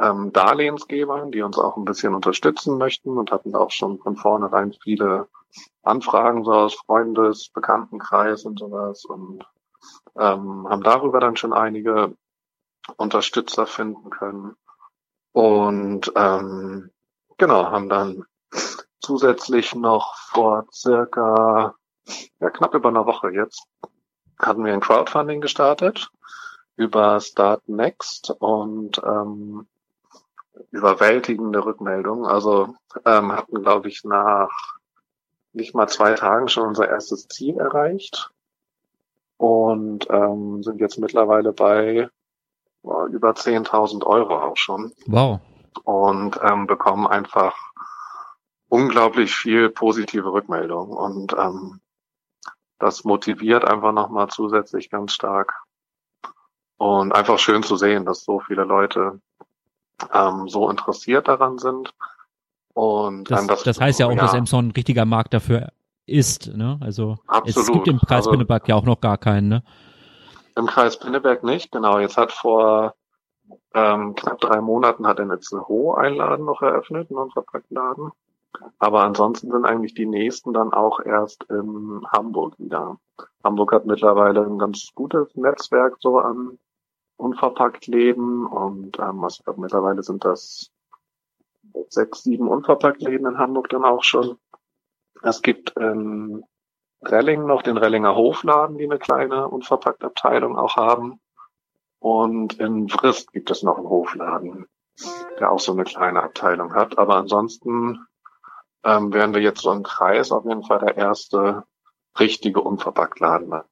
ähm, 0.00 0.32
Darlehensgebern, 0.32 1.30
die 1.30 1.42
uns 1.42 1.58
auch 1.58 1.76
ein 1.76 1.84
bisschen 1.84 2.14
unterstützen 2.14 2.78
möchten 2.78 3.16
und 3.16 3.30
hatten 3.30 3.54
auch 3.54 3.70
schon 3.70 3.98
von 3.98 4.16
vornherein 4.16 4.72
viele 4.82 5.28
Anfragen 5.82 6.44
so 6.44 6.52
aus 6.52 6.74
Freundes, 6.74 7.48
Bekanntenkreis 7.50 8.44
und 8.44 8.58
sowas 8.58 9.04
und 9.04 9.44
ähm, 10.16 10.66
haben 10.68 10.82
darüber 10.82 11.20
dann 11.20 11.36
schon 11.36 11.52
einige 11.52 12.16
Unterstützer 12.96 13.66
finden 13.66 14.10
können 14.10 14.56
und 15.32 16.12
ähm, 16.16 16.90
genau 17.38 17.66
haben 17.70 17.88
dann 17.88 18.24
zusätzlich 19.00 19.74
noch 19.74 20.16
vor 20.16 20.66
circa 20.72 21.74
ja, 22.40 22.50
knapp 22.50 22.74
über 22.74 22.88
einer 22.88 23.06
Woche 23.06 23.30
jetzt 23.30 23.66
hatten 24.44 24.64
wir 24.64 24.72
ein 24.72 24.80
Crowdfunding 24.80 25.40
gestartet 25.40 26.10
über 26.76 27.20
Start 27.20 27.68
Next 27.68 28.30
und 28.30 29.00
ähm, 29.04 29.66
überwältigende 30.70 31.64
Rückmeldung. 31.64 32.26
Also 32.26 32.74
ähm, 33.04 33.32
hatten, 33.32 33.62
glaube 33.62 33.88
ich, 33.88 34.04
nach 34.04 34.50
nicht 35.52 35.74
mal 35.74 35.88
zwei 35.88 36.14
Tagen 36.14 36.48
schon 36.48 36.68
unser 36.68 36.88
erstes 36.88 37.28
Ziel 37.28 37.58
erreicht 37.58 38.30
und 39.36 40.08
ähm, 40.10 40.62
sind 40.62 40.80
jetzt 40.80 40.98
mittlerweile 40.98 41.52
bei 41.52 42.08
oh, 42.82 43.06
über 43.06 43.30
10.000 43.30 44.04
Euro 44.04 44.36
auch 44.36 44.56
schon. 44.56 44.92
Wow. 45.06 45.40
Und 45.84 46.38
ähm, 46.42 46.66
bekommen 46.66 47.06
einfach 47.06 47.54
unglaublich 48.68 49.34
viel 49.34 49.70
positive 49.70 50.32
Rückmeldung 50.32 50.90
und 50.90 51.32
ähm, 51.34 51.80
das 52.78 53.04
motiviert 53.04 53.64
einfach 53.64 53.92
nochmal 53.92 54.28
zusätzlich 54.28 54.90
ganz 54.90 55.12
stark. 55.12 55.54
Und 56.76 57.14
einfach 57.14 57.38
schön 57.38 57.62
zu 57.62 57.76
sehen, 57.76 58.04
dass 58.04 58.24
so 58.24 58.40
viele 58.40 58.64
Leute 58.64 59.20
ähm, 60.12 60.48
so 60.48 60.68
interessiert 60.68 61.28
daran 61.28 61.58
sind. 61.58 61.94
Und 62.74 63.30
das, 63.30 63.46
das, 63.46 63.62
das 63.62 63.80
heißt 63.80 64.00
ja 64.00 64.06
auch, 64.06 64.12
ja, 64.12 64.16
dass 64.16 64.34
Emson 64.34 64.68
ein 64.68 64.70
richtiger 64.72 65.04
Markt 65.04 65.32
dafür 65.32 65.68
ist. 66.06 66.54
Ne? 66.54 66.78
Also 66.80 67.16
absolut. 67.26 67.68
es 67.68 67.72
gibt 67.72 67.88
im 67.88 67.98
Kreis 67.98 68.18
also, 68.18 68.32
Pinneberg 68.32 68.68
ja 68.68 68.74
auch 68.74 68.84
noch 68.84 69.00
gar 69.00 69.18
keinen. 69.18 69.48
Ne? 69.48 69.62
Im 70.56 70.66
Kreis 70.66 70.98
Pinneberg 70.98 71.44
nicht, 71.44 71.70
genau. 71.72 71.98
Jetzt 71.98 72.16
hat 72.16 72.32
vor 72.32 72.94
ähm, 73.74 74.14
knapp 74.14 74.40
drei 74.40 74.60
Monaten 74.60 75.06
hat 75.06 75.18
er 75.18 75.26
Netzelhoh 75.26 75.94
ein 75.94 76.14
Laden 76.14 76.44
noch 76.44 76.62
eröffnet, 76.62 77.10
einen 77.10 77.30
Verpacktladen. 77.30 78.10
Aber 78.78 79.02
ansonsten 79.02 79.50
sind 79.50 79.64
eigentlich 79.64 79.94
die 79.94 80.06
nächsten 80.06 80.52
dann 80.52 80.72
auch 80.72 81.00
erst 81.00 81.44
in 81.44 82.02
Hamburg 82.12 82.58
wieder. 82.58 82.98
Hamburg 83.42 83.72
hat 83.72 83.86
mittlerweile 83.86 84.44
ein 84.44 84.58
ganz 84.58 84.90
gutes 84.94 85.34
Netzwerk 85.34 85.96
so 86.00 86.18
an 86.18 86.58
unverpackt 87.16 87.86
Läden 87.86 88.44
und 88.46 88.98
ähm, 88.98 89.22
was 89.22 89.40
ich 89.40 89.56
mittlerweile 89.56 90.02
sind 90.02 90.24
das 90.24 90.70
sechs, 91.88 92.22
sieben 92.22 92.48
unverpackt 92.48 93.02
Läden 93.02 93.26
in 93.26 93.38
Hamburg 93.38 93.68
dann 93.68 93.84
auch 93.84 94.02
schon. 94.02 94.38
Es 95.22 95.42
gibt 95.42 95.76
in 95.76 96.44
Relling 97.02 97.46
noch 97.46 97.62
den 97.62 97.76
Rellinger 97.76 98.14
Hofladen, 98.16 98.78
die 98.78 98.84
eine 98.84 98.98
kleine 98.98 99.48
unverpackt 99.48 100.02
Abteilung 100.04 100.56
auch 100.56 100.76
haben. 100.76 101.20
Und 101.98 102.58
in 102.60 102.88
Frist 102.88 103.32
gibt 103.32 103.50
es 103.50 103.62
noch 103.62 103.78
einen 103.78 103.88
Hofladen. 103.88 104.66
der 105.40 105.50
auch 105.50 105.58
so 105.58 105.72
eine 105.72 105.84
kleine 105.84 106.22
Abteilung 106.22 106.74
hat. 106.74 106.98
Aber 106.98 107.16
ansonsten 107.16 108.06
ähm, 108.84 109.12
wären 109.12 109.34
wir 109.34 109.40
jetzt 109.40 109.62
so 109.62 109.72
im 109.72 109.82
Kreis 109.82 110.30
auf 110.30 110.44
jeden 110.44 110.62
Fall 110.62 110.80
der 110.80 110.96
erste 110.96 111.64
richtige 112.18 112.60
Unverpacktladen. 112.60 113.62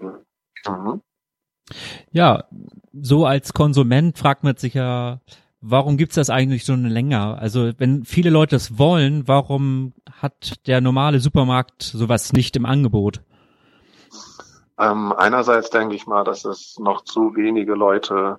Mhm. 0.00 1.02
Ja, 2.10 2.44
so 2.92 3.26
als 3.26 3.52
Konsument 3.52 4.18
fragt 4.18 4.42
man 4.42 4.56
sich 4.56 4.74
ja, 4.74 5.20
warum 5.60 5.96
gibt's 5.96 6.14
das 6.14 6.30
eigentlich 6.30 6.64
schon 6.64 6.84
länger? 6.86 7.38
Also 7.38 7.72
wenn 7.78 8.04
viele 8.04 8.30
Leute 8.30 8.56
es 8.56 8.78
wollen, 8.78 9.28
warum 9.28 9.92
hat 10.10 10.66
der 10.66 10.80
normale 10.80 11.20
Supermarkt 11.20 11.82
sowas 11.82 12.32
nicht 12.32 12.56
im 12.56 12.64
Angebot? 12.64 13.22
Ähm, 14.78 15.12
einerseits 15.12 15.70
denke 15.70 15.94
ich 15.94 16.06
mal, 16.06 16.24
dass 16.24 16.44
es 16.44 16.78
noch 16.78 17.02
zu 17.02 17.34
wenige 17.34 17.74
Leute 17.74 18.38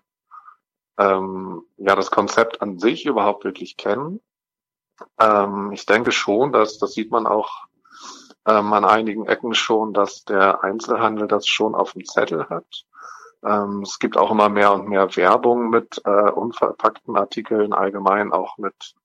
ähm, 0.97 1.63
ja 1.77 1.95
das 1.95 2.11
Konzept 2.11 2.61
an 2.61 2.79
sich 2.79 3.05
überhaupt 3.05 3.43
wirklich 3.43 3.77
kennen. 3.77 4.21
Ähm, 5.19 5.71
ich 5.71 5.85
denke 5.85 6.11
schon, 6.11 6.51
dass 6.51 6.77
das 6.77 6.93
sieht 6.93 7.11
man 7.11 7.27
auch 7.27 7.65
ähm, 8.45 8.73
an 8.73 8.85
einigen 8.85 9.25
Ecken 9.25 9.53
schon, 9.53 9.93
dass 9.93 10.23
der 10.23 10.63
Einzelhandel 10.63 11.27
das 11.27 11.47
schon 11.47 11.75
auf 11.75 11.93
dem 11.93 12.05
Zettel 12.05 12.49
hat. 12.49 12.85
Ähm, 13.43 13.81
es 13.83 13.99
gibt 13.99 14.17
auch 14.17 14.31
immer 14.31 14.49
mehr 14.49 14.73
und 14.73 14.87
mehr 14.87 15.15
Werbung 15.15 15.69
mit 15.69 16.01
äh, 16.05 16.31
unverpackten 16.31 17.15
Artikeln, 17.15 17.73
allgemein 17.73 18.31
auch 18.31 18.57
mit 18.57 18.95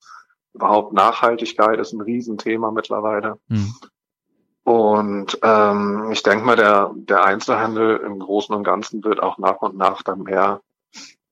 überhaupt 0.55 0.93
Nachhaltigkeit 0.93 1.79
ist 1.79 1.93
ein 1.93 2.01
Riesenthema 2.01 2.71
mittlerweile. 2.71 3.39
Mhm. 3.49 3.75
Und 4.65 5.39
ähm, 5.43 6.09
ich 6.11 6.23
denke 6.23 6.45
mal, 6.45 6.57
der, 6.57 6.93
der 6.95 7.25
Einzelhandel 7.25 7.99
im 7.99 8.19
Großen 8.19 8.55
und 8.55 8.65
Ganzen 8.65 9.05
wird 9.05 9.23
auch 9.23 9.37
nach 9.37 9.61
und 9.61 9.77
nach 9.77 10.03
dann 10.03 10.23
mehr 10.23 10.61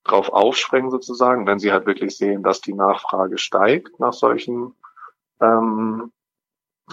drauf 0.04 0.30
aufspringen 0.30 0.90
sozusagen, 0.90 1.46
wenn 1.46 1.58
sie 1.58 1.72
halt 1.72 1.86
wirklich 1.86 2.16
sehen, 2.16 2.42
dass 2.42 2.60
die 2.60 2.74
Nachfrage 2.74 3.38
steigt 3.38 4.00
nach 4.00 4.12
solchen 4.12 4.74
ähm, 5.40 6.12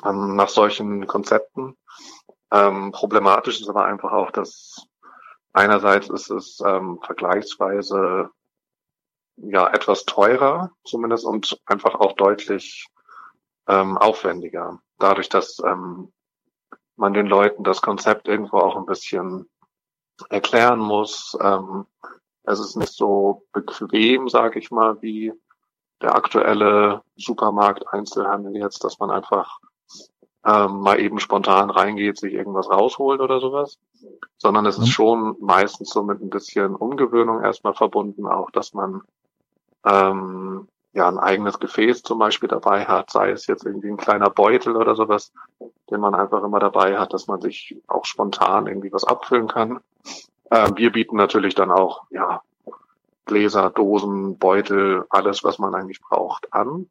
ähm, 0.06 0.36
nach 0.36 0.50
solchen 0.50 1.08
Konzepten. 1.08 1.78
Ähm, 2.52 2.91
problematisch 2.91 3.62
ist 3.62 3.69
aber 3.69 3.86
einfach 3.86 4.12
auch, 4.12 4.32
dass 4.32 4.88
einerseits 5.54 6.10
ist 6.10 6.30
es 6.30 6.62
ähm, 6.65 7.00
vergleichsweise 7.02 8.30
ja 9.38 9.67
etwas 9.69 10.06
teurer 10.06 10.72
zumindest 10.84 11.26
und 11.26 11.60
einfach 11.65 11.95
auch 11.95 12.13
deutlich 12.13 12.88
ähm, 13.67 13.98
aufwendiger. 13.98 14.80
Dadurch, 14.98 15.30
dass 15.30 15.60
ähm, 15.60 16.12
man 16.95 17.13
den 17.13 17.28
Leuten 17.28 17.63
das 17.63 17.82
Konzept 17.82 18.28
irgendwo 18.28 18.58
auch 18.58 18.76
ein 18.76 18.86
bisschen 18.86 19.50
erklären 20.30 20.80
muss. 20.80 21.38
Ähm, 21.41 21.86
es 22.43 22.60
ist 22.60 22.75
nicht 22.75 22.93
so 22.93 23.43
bequem, 23.54 24.30
sage 24.30 24.60
ich 24.60 24.71
mal, 24.71 25.02
wie 25.02 25.34
der 26.02 26.15
aktuelle 26.15 27.02
Supermarkt-Einzelhandel 27.17 28.56
jetzt, 28.56 28.84
dass 28.84 28.99
man 28.99 29.12
einfach 29.12 29.60
ähm, 30.45 30.80
mal 30.80 30.99
eben 30.99 31.19
spontan 31.19 31.69
reingeht, 31.69 32.17
sich 32.17 32.34
irgendwas 32.34 32.69
rausholt 32.69 33.19
oder 33.19 33.39
sowas, 33.39 33.78
sondern 34.38 34.65
es 34.65 34.78
ist 34.78 34.88
mhm. 34.88 34.91
schon 34.91 35.36
meistens 35.41 35.89
so 35.89 36.04
mit 36.04 36.21
ein 36.21 36.30
bisschen 36.30 36.75
Umgewöhnung 36.75 37.43
erstmal 37.43 37.73
verbunden, 37.73 38.25
auch 38.25 38.49
dass 38.52 38.73
man 38.73 39.02
ähm, 39.86 40.67
ja 40.93 41.08
ein 41.08 41.19
eigenes 41.19 41.60
Gefäß 41.60 42.04
zum 42.04 42.19
Beispiel 42.19 42.49
dabei 42.49 42.86
hat, 42.86 43.12
sei 43.12 43.32
es 43.32 43.47
jetzt 43.47 43.65
irgendwie 43.65 43.89
ein 43.89 43.97
kleiner 43.97 44.30
Beutel 44.30 44.75
oder 44.78 44.95
sowas, 44.95 45.34
den 45.91 45.99
man 45.99 46.15
einfach 46.15 46.43
immer 46.43 46.60
dabei 46.60 46.97
hat, 46.97 47.13
dass 47.13 47.28
man 47.28 47.41
sich 47.41 47.78
auch 47.88 48.06
spontan 48.06 48.67
irgendwie 48.67 48.93
was 48.93 49.04
abfüllen 49.04 49.47
kann. 49.47 49.82
Ähm, 50.52 50.74
wir 50.76 50.92
bieten 50.92 51.16
natürlich 51.16 51.56
dann 51.56 51.72
auch 51.72 52.04
ja 52.10 52.42
Gläser, 53.26 53.70
Dosen, 53.70 54.38
Beutel, 54.38 55.06
alles, 55.10 55.44
was 55.44 55.60
man 55.60 55.76
eigentlich 55.76 56.02
braucht, 56.02 56.52
an. 56.52 56.88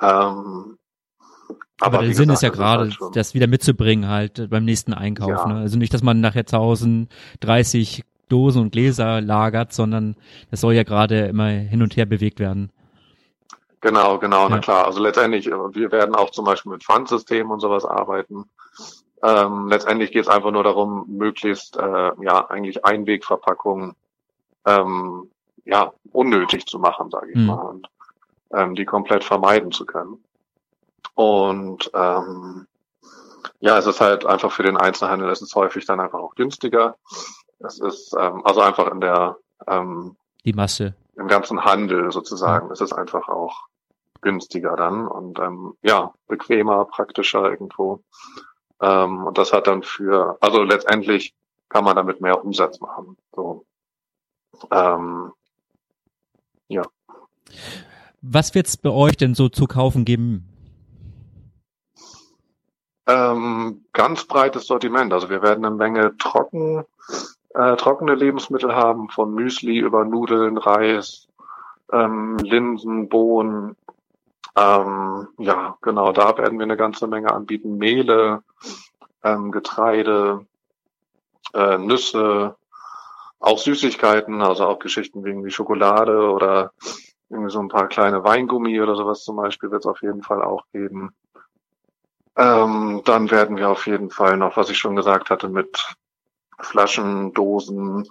Ähm, 0.00 0.78
aber, 1.80 1.98
aber 1.98 2.06
der 2.06 2.14
Sinn 2.14 2.28
gesagt, 2.28 2.36
ist 2.36 2.42
ja 2.42 2.48
gerade, 2.48 2.90
halt 2.90 3.16
das 3.16 3.34
wieder 3.34 3.46
mitzubringen 3.46 4.08
halt 4.08 4.48
beim 4.48 4.64
nächsten 4.64 4.94
Einkauf. 4.94 5.28
Ja. 5.28 5.46
Ne? 5.46 5.60
Also 5.60 5.76
nicht, 5.76 5.92
dass 5.92 6.02
man 6.02 6.20
nachher 6.20 6.46
zu 6.46 6.56
Hause 6.56 7.06
30 7.40 8.02
Dosen 8.28 8.62
und 8.62 8.72
Gläser 8.72 9.20
lagert, 9.20 9.72
sondern 9.72 10.16
das 10.50 10.62
soll 10.62 10.74
ja 10.74 10.82
gerade 10.82 11.26
immer 11.26 11.48
hin 11.48 11.82
und 11.82 11.96
her 11.96 12.06
bewegt 12.06 12.40
werden. 12.40 12.72
Genau, 13.80 14.18
genau, 14.18 14.44
ja. 14.44 14.48
na 14.48 14.58
klar. 14.58 14.86
Also 14.86 15.00
letztendlich, 15.00 15.46
wir 15.46 15.92
werden 15.92 16.14
auch 16.14 16.30
zum 16.30 16.44
Beispiel 16.44 16.72
mit 16.72 16.82
Pfandsystemen 16.82 17.52
und 17.52 17.60
sowas 17.60 17.84
arbeiten. 17.84 18.44
Ähm, 19.22 19.68
letztendlich 19.68 20.12
geht 20.12 20.22
es 20.22 20.28
einfach 20.28 20.50
nur 20.50 20.62
darum, 20.62 21.06
möglichst 21.08 21.76
äh, 21.76 22.12
ja 22.20 22.46
eigentlich 22.48 22.84
Einwegverpackungen 22.84 23.94
ähm, 24.66 25.30
ja 25.64 25.92
unnötig 26.12 26.66
zu 26.66 26.78
machen, 26.78 27.10
sage 27.10 27.30
ich 27.30 27.36
mhm. 27.36 27.46
mal, 27.46 27.62
und 27.62 27.88
ähm, 28.52 28.74
die 28.74 28.84
komplett 28.84 29.24
vermeiden 29.24 29.72
zu 29.72 29.86
können. 29.86 30.22
Und 31.14 31.90
ähm, 31.94 32.66
ja, 33.60 33.78
es 33.78 33.86
ist 33.86 34.00
halt 34.00 34.26
einfach 34.26 34.52
für 34.52 34.62
den 34.62 34.76
Einzelhandel, 34.76 35.30
es 35.30 35.40
ist 35.40 35.54
häufig 35.54 35.86
dann 35.86 36.00
einfach 36.00 36.18
auch 36.18 36.34
günstiger. 36.34 36.96
Es 37.58 37.80
ist 37.80 38.14
ähm, 38.18 38.44
also 38.44 38.60
einfach 38.60 38.90
in 38.92 39.00
der 39.00 39.36
ähm, 39.66 40.16
die 40.44 40.52
Masse. 40.52 40.94
Im 41.16 41.28
ganzen 41.28 41.64
Handel 41.64 42.12
sozusagen. 42.12 42.66
Ja. 42.66 42.72
Es 42.72 42.80
ist 42.80 42.92
einfach 42.92 43.28
auch 43.28 43.66
günstiger 44.20 44.76
dann 44.76 45.06
und 45.06 45.38
ähm, 45.38 45.74
ja, 45.82 46.12
bequemer, 46.28 46.84
praktischer 46.84 47.50
irgendwo. 47.50 48.02
Ähm, 48.80 49.24
und 49.24 49.38
das 49.38 49.52
hat 49.52 49.66
dann 49.66 49.82
für, 49.82 50.36
also 50.40 50.62
letztendlich 50.62 51.34
kann 51.68 51.84
man 51.84 51.96
damit 51.96 52.20
mehr 52.20 52.44
Umsatz 52.44 52.80
machen. 52.80 53.16
So. 53.34 53.64
Ähm, 54.70 55.32
ja. 56.68 56.82
Was 58.22 58.54
wird's 58.54 58.76
bei 58.76 58.90
euch 58.90 59.16
denn 59.16 59.34
so 59.34 59.48
zu 59.48 59.66
kaufen 59.66 60.04
geben? 60.04 60.48
Ähm, 63.06 63.84
ganz 63.92 64.24
breites 64.24 64.66
Sortiment. 64.66 65.12
Also 65.12 65.30
wir 65.30 65.42
werden 65.42 65.64
eine 65.64 65.74
Menge 65.74 66.16
trocken, 66.16 66.84
äh, 67.54 67.76
trockene 67.76 68.14
Lebensmittel 68.14 68.74
haben, 68.74 69.08
von 69.10 69.32
Müsli 69.32 69.78
über 69.78 70.04
Nudeln, 70.04 70.58
Reis, 70.58 71.28
ähm, 71.92 72.36
Linsen, 72.38 73.08
Bohnen. 73.08 73.76
Ähm, 74.56 75.28
ja, 75.38 75.76
genau, 75.82 76.12
da 76.12 76.36
werden 76.38 76.58
wir 76.58 76.64
eine 76.64 76.78
ganze 76.78 77.06
Menge 77.06 77.32
anbieten. 77.32 77.76
Mehle, 77.76 78.42
ähm, 79.22 79.52
Getreide, 79.52 80.46
äh, 81.52 81.78
Nüsse, 81.78 82.56
auch 83.38 83.58
Süßigkeiten, 83.58 84.40
also 84.40 84.66
auch 84.66 84.78
Geschichten 84.78 85.24
wie 85.24 85.28
irgendwie 85.28 85.50
Schokolade 85.50 86.30
oder 86.30 86.72
irgendwie 87.28 87.50
so 87.50 87.60
ein 87.60 87.68
paar 87.68 87.88
kleine 87.88 88.24
Weingummi 88.24 88.80
oder 88.80 88.96
sowas 88.96 89.24
zum 89.24 89.36
Beispiel 89.36 89.70
wird 89.70 89.82
es 89.82 89.86
auf 89.86 90.00
jeden 90.02 90.22
Fall 90.22 90.42
auch 90.42 90.64
geben. 90.72 91.14
Ähm, 92.36 93.02
dann 93.04 93.30
werden 93.30 93.56
wir 93.56 93.68
auf 93.68 93.86
jeden 93.86 94.10
Fall 94.10 94.36
noch, 94.36 94.56
was 94.56 94.70
ich 94.70 94.78
schon 94.78 94.96
gesagt 94.96 95.30
hatte, 95.30 95.48
mit 95.48 95.96
Flaschen, 96.58 97.32
Dosen, 97.32 98.08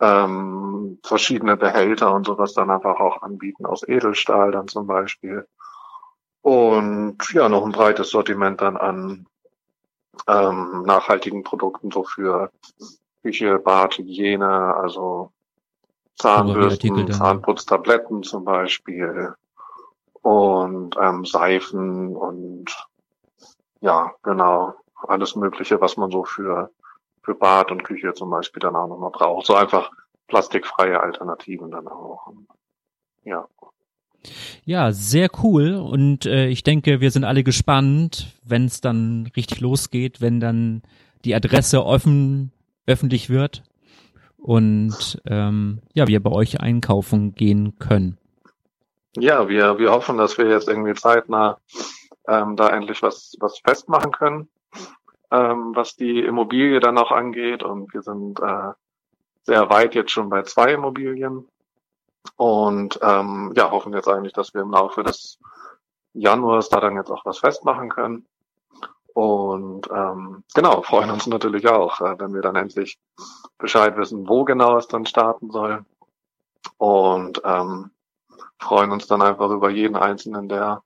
ähm, 0.00 0.98
verschiedene 1.02 1.56
Behälter 1.56 2.12
und 2.14 2.26
sowas 2.26 2.52
dann 2.54 2.70
einfach 2.70 3.00
auch 3.00 3.22
anbieten 3.22 3.66
aus 3.66 3.86
Edelstahl 3.86 4.52
dann 4.52 4.68
zum 4.68 4.86
Beispiel. 4.86 5.46
Und 6.42 7.18
ja, 7.32 7.48
noch 7.48 7.64
ein 7.64 7.72
breites 7.72 8.10
Sortiment 8.10 8.60
dann 8.60 8.76
an 8.76 9.26
ähm, 10.26 10.82
nachhaltigen 10.82 11.42
Produkten 11.42 11.90
so 11.90 12.04
für 12.04 12.50
Küche, 13.22 13.58
Bad, 13.58 13.98
Hygiene, 13.98 14.74
also 14.76 15.32
Zahnbürsten, 16.16 17.12
Zahnputztabletten 17.12 18.22
zum 18.22 18.44
Beispiel 18.44 19.34
und 20.22 20.96
ähm, 21.00 21.24
Seifen 21.24 22.16
und 22.16 22.74
ja, 23.80 24.12
genau. 24.22 24.74
Alles 25.06 25.36
Mögliche, 25.36 25.80
was 25.80 25.96
man 25.96 26.10
so 26.10 26.24
für, 26.24 26.70
für 27.26 27.34
Bad 27.34 27.70
und 27.72 27.84
Küche 27.84 28.14
zum 28.14 28.30
Beispiel 28.30 28.60
dann 28.60 28.76
auch 28.76 28.86
nochmal 28.86 29.10
braucht. 29.10 29.46
So 29.46 29.54
einfach 29.54 29.90
plastikfreie 30.28 31.00
Alternativen 31.00 31.70
dann 31.70 31.86
auch. 31.88 32.32
Ja. 33.24 33.46
Ja, 34.64 34.92
sehr 34.92 35.28
cool. 35.42 35.74
Und 35.74 36.24
äh, 36.24 36.46
ich 36.46 36.62
denke, 36.62 37.00
wir 37.00 37.10
sind 37.10 37.24
alle 37.24 37.44
gespannt, 37.44 38.28
wenn 38.44 38.64
es 38.64 38.80
dann 38.80 39.30
richtig 39.36 39.60
losgeht, 39.60 40.20
wenn 40.20 40.40
dann 40.40 40.82
die 41.24 41.34
Adresse 41.34 41.84
offen 41.84 42.52
öffentlich 42.86 43.28
wird 43.28 43.64
und 44.38 45.20
ähm, 45.26 45.80
ja, 45.92 46.06
wir 46.06 46.22
bei 46.22 46.30
euch 46.30 46.60
einkaufen 46.60 47.34
gehen 47.34 47.78
können. 47.80 48.16
Ja, 49.16 49.48
wir, 49.48 49.78
wir 49.78 49.90
hoffen, 49.90 50.18
dass 50.18 50.38
wir 50.38 50.48
jetzt 50.48 50.68
irgendwie 50.68 50.94
zeitnah 50.94 51.58
ähm, 52.28 52.54
da 52.54 52.68
endlich 52.68 53.02
was, 53.02 53.34
was 53.40 53.58
festmachen 53.58 54.12
können, 54.12 54.48
ähm, 55.30 55.72
was 55.74 55.96
die 55.96 56.20
Immobilie 56.20 56.80
dann 56.80 56.98
auch 56.98 57.10
angeht. 57.10 57.62
Und 57.62 57.92
wir 57.92 58.02
sind 58.02 58.40
äh, 58.40 58.72
sehr 59.44 59.70
weit 59.70 59.94
jetzt 59.94 60.12
schon 60.12 60.28
bei 60.28 60.42
zwei 60.42 60.72
Immobilien 60.72 61.48
und 62.36 62.98
ähm, 63.02 63.52
ja, 63.56 63.70
hoffen 63.70 63.92
jetzt 63.92 64.08
eigentlich, 64.08 64.32
dass 64.32 64.52
wir 64.54 64.62
im 64.62 64.72
Laufe 64.72 65.02
des 65.04 65.38
Januars 66.12 66.68
da 66.68 66.80
dann 66.80 66.96
jetzt 66.96 67.10
auch 67.10 67.24
was 67.24 67.38
festmachen 67.38 67.88
können. 67.88 68.26
Und 69.14 69.88
ähm, 69.90 70.44
genau, 70.54 70.82
freuen 70.82 71.10
uns 71.10 71.26
natürlich 71.26 71.68
auch, 71.68 72.00
äh, 72.00 72.18
wenn 72.18 72.34
wir 72.34 72.42
dann 72.42 72.56
endlich 72.56 72.98
Bescheid 73.58 73.96
wissen, 73.96 74.28
wo 74.28 74.44
genau 74.44 74.76
es 74.76 74.88
dann 74.88 75.06
starten 75.06 75.50
soll. 75.50 75.84
und 76.78 77.40
ähm, 77.44 77.90
freuen 78.58 78.90
uns 78.92 79.06
dann 79.06 79.22
einfach 79.22 79.50
über 79.50 79.70
jeden 79.70 79.96
Einzelnen, 79.96 80.48
der 80.48 80.82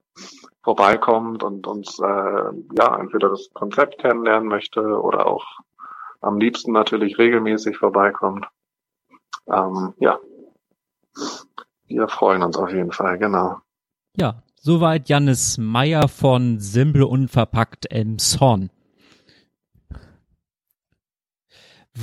vorbeikommt 0.62 1.42
und 1.42 1.66
uns 1.66 1.98
äh, 1.98 2.04
ja 2.04 2.98
entweder 2.98 3.30
das 3.30 3.50
Konzept 3.52 3.98
kennenlernen 3.98 4.48
möchte 4.48 4.80
oder 4.80 5.26
auch 5.26 5.44
am 6.20 6.38
liebsten 6.38 6.72
natürlich 6.72 7.18
regelmäßig 7.18 7.78
vorbeikommt. 7.78 8.46
Ähm, 9.48 9.94
ja, 9.98 10.18
wir 11.86 12.08
freuen 12.08 12.42
uns 12.42 12.56
auf 12.56 12.70
jeden 12.70 12.92
Fall, 12.92 13.18
genau. 13.18 13.58
Ja, 14.16 14.42
soweit 14.56 15.08
Jannis 15.08 15.58
Meyer 15.58 16.08
von 16.08 16.58
Simple 16.60 17.06
Unverpackt 17.06 17.90
Emshorn. 17.90 18.70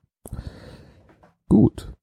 Gut. 1.48 1.94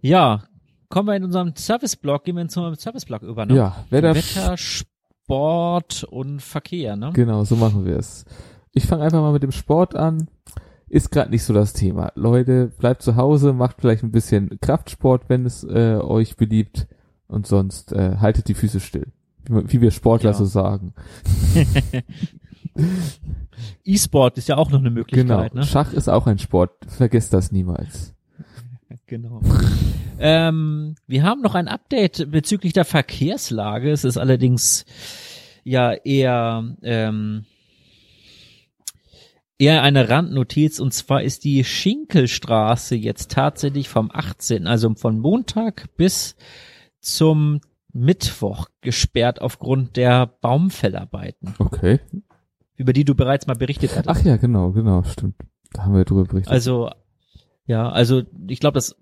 Ja, 0.00 0.44
kommen 0.88 1.08
wir 1.08 1.16
in 1.16 1.24
unserem 1.24 1.56
Service-Blog, 1.56 2.22
gehen 2.22 2.36
wir 2.36 2.42
in 2.42 2.46
unserem 2.46 2.76
Service-Blog 2.76 3.22
über. 3.22 3.44
Ne? 3.44 3.56
Ja, 3.56 3.84
da 3.90 4.14
Wetter, 4.14 4.56
Sport 4.56 6.04
und 6.04 6.40
Verkehr, 6.40 6.94
ne? 6.94 7.10
Genau, 7.12 7.42
so 7.42 7.56
machen 7.56 7.84
wir 7.84 7.96
es. 7.96 8.24
Ich 8.72 8.86
fange 8.86 9.02
einfach 9.02 9.20
mal 9.20 9.32
mit 9.32 9.42
dem 9.42 9.50
Sport 9.50 9.96
an. 9.96 10.28
Ist 10.88 11.10
gerade 11.10 11.30
nicht 11.30 11.44
so 11.44 11.52
das 11.52 11.72
Thema. 11.74 12.12
Leute, 12.14 12.68
bleibt 12.78 13.02
zu 13.02 13.16
Hause, 13.16 13.52
macht 13.52 13.76
vielleicht 13.80 14.02
ein 14.02 14.10
bisschen 14.12 14.58
Kraftsport, 14.60 15.28
wenn 15.28 15.44
es 15.46 15.64
äh, 15.64 15.96
euch 16.02 16.36
beliebt. 16.36 16.86
Und 17.26 17.46
sonst 17.46 17.92
äh, 17.92 18.16
haltet 18.20 18.48
die 18.48 18.54
Füße 18.54 18.80
still. 18.80 19.08
Wie, 19.48 19.72
wie 19.72 19.80
wir 19.82 19.90
Sportler 19.90 20.30
Ja. 20.30 20.34
so 20.36 20.46
sagen. 20.46 20.94
E-Sport 23.84 24.38
ist 24.38 24.48
ja 24.48 24.56
auch 24.56 24.70
noch 24.70 24.78
eine 24.78 24.88
Genau. 24.90 24.98
Möglichkeit, 25.00 25.54
ne? 25.54 25.64
Schach 25.64 25.92
ist 25.92 26.08
auch 26.08 26.26
ein 26.26 26.38
Sport. 26.38 26.70
Vergesst 26.86 27.32
das 27.32 27.52
niemals. 27.52 28.14
Genau. 29.06 29.40
ähm, 30.18 30.94
wir 31.06 31.22
haben 31.22 31.40
noch 31.40 31.54
ein 31.54 31.66
Update 31.68 32.30
bezüglich 32.30 32.74
der 32.74 32.84
Verkehrslage. 32.84 33.90
Es 33.90 34.04
ist 34.04 34.18
allerdings 34.18 34.84
ja 35.64 35.92
eher 35.92 36.76
ähm, 36.82 37.44
eher 39.58 39.82
eine 39.82 40.08
Randnotiz 40.08 40.78
und 40.80 40.92
zwar 40.94 41.22
ist 41.22 41.44
die 41.44 41.64
Schinkelstraße 41.64 42.94
jetzt 42.96 43.30
tatsächlich 43.32 43.88
vom 43.88 44.10
18., 44.12 44.66
also 44.66 44.94
von 44.94 45.18
Montag 45.18 45.88
bis 45.96 46.36
zum 47.00 47.60
Mittwoch 47.92 48.66
gesperrt 48.80 49.40
aufgrund 49.40 49.96
der 49.96 50.26
Baumfellarbeiten, 50.26 51.54
Okay. 51.58 52.00
über 52.76 52.92
die 52.92 53.04
du 53.04 53.14
bereits 53.14 53.46
mal 53.46 53.54
berichtet 53.56 53.96
hattest. 53.96 54.08
Ach 54.08 54.24
ja, 54.24 54.36
genau, 54.36 54.70
genau, 54.72 55.02
stimmt. 55.04 55.36
Da 55.72 55.84
haben 55.84 55.94
wir 55.94 56.04
drüber 56.04 56.24
berichtet. 56.24 56.52
Also, 56.52 56.90
ja, 57.66 57.90
also 57.90 58.22
ich 58.48 58.60
glaube, 58.60 58.74
dass 58.74 58.96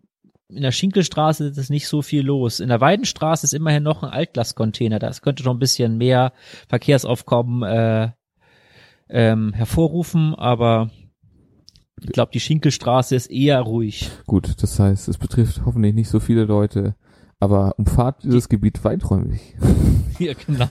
in 0.48 0.62
der 0.62 0.72
Schinkelstraße 0.72 1.48
ist 1.48 1.70
nicht 1.70 1.88
so 1.88 2.02
viel 2.02 2.22
los. 2.24 2.60
In 2.60 2.68
der 2.68 2.80
Weidenstraße 2.80 3.44
ist 3.46 3.52
immerhin 3.52 3.82
noch 3.82 4.02
ein 4.04 4.10
Altglascontainer. 4.10 4.98
Das 5.00 5.20
könnte 5.20 5.42
noch 5.42 5.52
ein 5.52 5.58
bisschen 5.58 5.98
mehr 5.98 6.32
Verkehrsaufkommen 6.68 7.62
äh, 7.64 8.10
ähm, 9.08 9.52
hervorrufen, 9.52 10.34
aber 10.34 10.90
ich 12.00 12.12
glaube, 12.12 12.32
die 12.32 12.40
Schinkelstraße 12.40 13.14
ist 13.14 13.30
eher 13.30 13.60
ruhig. 13.60 14.10
Gut, 14.26 14.62
das 14.62 14.78
heißt, 14.78 15.08
es 15.08 15.18
betrifft 15.18 15.62
hoffentlich 15.64 15.94
nicht 15.94 16.08
so 16.08 16.20
viele 16.20 16.44
Leute, 16.44 16.94
aber 17.40 17.74
umfahrt 17.78 18.22
dieses 18.22 18.48
Gebiet 18.48 18.84
weiträumig. 18.84 19.40
Ja, 20.18 20.32
genau. 20.32 20.70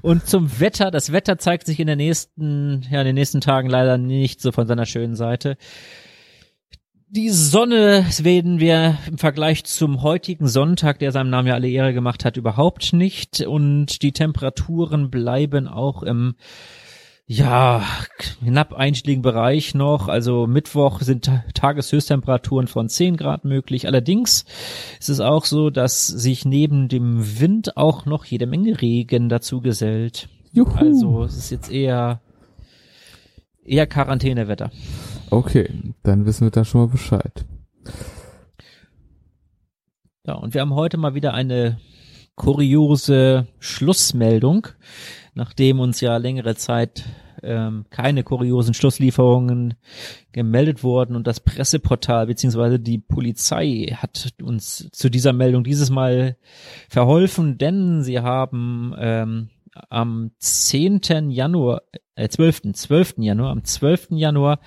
Und 0.00 0.26
zum 0.26 0.60
Wetter, 0.60 0.90
das 0.90 1.12
Wetter 1.12 1.36
zeigt 1.36 1.66
sich 1.66 1.78
in 1.78 1.88
der 1.88 1.96
nächsten, 1.96 2.86
ja, 2.90 3.00
in 3.00 3.06
den 3.06 3.16
nächsten 3.16 3.42
Tagen 3.42 3.68
leider 3.68 3.98
nicht 3.98 4.40
so 4.40 4.50
von 4.50 4.66
seiner 4.66 4.86
schönen 4.86 5.14
Seite. 5.14 5.58
Die 7.12 7.30
Sonne 7.30 8.06
werden 8.22 8.60
wir 8.60 8.96
im 9.08 9.18
Vergleich 9.18 9.64
zum 9.64 10.02
heutigen 10.02 10.46
Sonntag, 10.46 11.00
der 11.00 11.10
seinem 11.10 11.30
Namen 11.30 11.48
ja 11.48 11.54
alle 11.54 11.68
Ehre 11.68 11.92
gemacht 11.92 12.24
hat, 12.24 12.36
überhaupt 12.36 12.92
nicht. 12.92 13.40
Und 13.40 14.02
die 14.02 14.12
Temperaturen 14.12 15.10
bleiben 15.10 15.66
auch 15.66 16.04
im, 16.04 16.36
ja, 17.26 17.84
knapp 18.44 18.74
einstelligen 18.74 19.22
Bereich 19.22 19.74
noch. 19.74 20.06
Also 20.06 20.46
Mittwoch 20.46 21.00
sind 21.00 21.24
Ta- 21.24 21.42
Tageshöchsttemperaturen 21.52 22.68
von 22.68 22.88
10 22.88 23.16
Grad 23.16 23.44
möglich. 23.44 23.88
Allerdings 23.88 24.44
ist 25.00 25.08
es 25.08 25.18
auch 25.18 25.46
so, 25.46 25.70
dass 25.70 26.06
sich 26.06 26.44
neben 26.44 26.86
dem 26.86 27.40
Wind 27.40 27.76
auch 27.76 28.06
noch 28.06 28.24
jede 28.24 28.46
Menge 28.46 28.80
Regen 28.80 29.28
dazu 29.28 29.60
gesellt. 29.60 30.28
Juhu. 30.52 30.76
Also 30.78 31.24
es 31.24 31.36
ist 31.36 31.50
jetzt 31.50 31.72
eher 31.72 32.20
eher 33.64 33.86
Quarantänewetter. 33.88 34.70
Okay, 35.30 35.70
dann 36.02 36.26
wissen 36.26 36.46
wir 36.46 36.50
da 36.50 36.64
schon 36.64 36.82
mal 36.82 36.88
Bescheid. 36.88 37.44
Ja, 40.26 40.34
und 40.34 40.54
wir 40.54 40.60
haben 40.60 40.74
heute 40.74 40.96
mal 40.96 41.14
wieder 41.14 41.34
eine 41.34 41.78
kuriose 42.34 43.46
Schlussmeldung, 43.58 44.68
nachdem 45.34 45.80
uns 45.80 46.00
ja 46.00 46.16
längere 46.16 46.54
Zeit 46.56 47.04
ähm, 47.42 47.86
keine 47.90 48.22
kuriosen 48.22 48.74
Schlusslieferungen 48.74 49.74
gemeldet 50.32 50.82
wurden 50.82 51.16
und 51.16 51.26
das 51.26 51.40
Presseportal 51.40 52.26
beziehungsweise 52.26 52.78
die 52.78 52.98
Polizei 52.98 53.94
hat 53.96 54.34
uns 54.42 54.88
zu 54.92 55.10
dieser 55.10 55.32
Meldung 55.32 55.64
dieses 55.64 55.90
Mal 55.90 56.36
verholfen, 56.88 57.58
denn 57.58 58.02
sie 58.02 58.20
haben 58.20 58.94
ähm, 58.98 59.48
am 59.88 60.32
10. 60.38 61.30
Januar, 61.30 61.82
äh, 62.14 62.28
12. 62.28 62.72
12. 62.74 63.14
Januar, 63.18 63.50
am 63.50 63.64
12. 63.64 64.08
Januar 64.10 64.60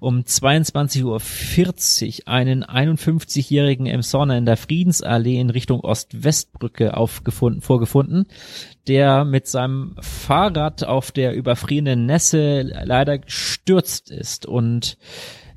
um 0.00 0.20
22.40 0.20 1.04
Uhr 2.20 2.28
einen 2.28 2.64
51-jährigen 2.64 3.86
Emsonner 3.86 4.36
in 4.36 4.46
der 4.46 4.56
Friedensallee 4.56 5.40
in 5.40 5.50
Richtung 5.50 5.80
Ost-West-Brücke 5.80 6.96
aufgefunden, 6.96 7.62
vorgefunden, 7.62 8.26
der 8.86 9.24
mit 9.24 9.46
seinem 9.46 9.96
Fahrrad 10.00 10.84
auf 10.84 11.10
der 11.12 11.34
überfrierenden 11.34 12.06
Nässe 12.06 12.62
leider 12.62 13.18
gestürzt 13.18 14.10
ist 14.10 14.46
und 14.46 14.98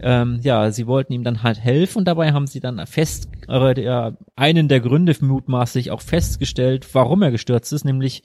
ähm, 0.01 0.39
ja, 0.43 0.71
sie 0.71 0.87
wollten 0.87 1.13
ihm 1.13 1.23
dann 1.23 1.43
halt 1.43 1.59
helfen 1.59 1.99
und 1.99 2.05
dabei 2.05 2.31
haben 2.33 2.47
sie 2.47 2.59
dann 2.59 2.85
fest, 2.87 3.29
äh, 3.47 3.73
der, 3.73 4.17
einen 4.35 4.67
der 4.67 4.79
Gründe 4.79 5.15
mutmaßlich 5.19 5.91
auch 5.91 6.01
festgestellt, 6.01 6.87
warum 6.93 7.21
er 7.21 7.31
gestürzt 7.31 7.71
ist, 7.73 7.85
nämlich 7.85 8.23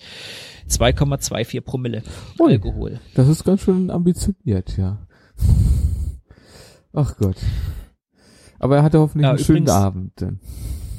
2,24 0.68 1.60
Promille 1.60 2.02
Ui. 2.38 2.52
Alkohol. 2.52 3.00
Das 3.14 3.28
ist 3.28 3.44
ganz 3.44 3.60
schön 3.62 3.90
ambitioniert, 3.90 4.76
ja. 4.76 5.06
Ach 6.92 7.16
Gott. 7.18 7.36
Aber 8.58 8.76
er 8.76 8.82
hatte 8.82 8.98
hoffentlich 8.98 9.24
Ja, 9.24 9.30
einen 9.30 9.38
schönen 9.38 9.58
übrigens- 9.64 9.70
Abend. 9.72 10.20
Denn. 10.20 10.40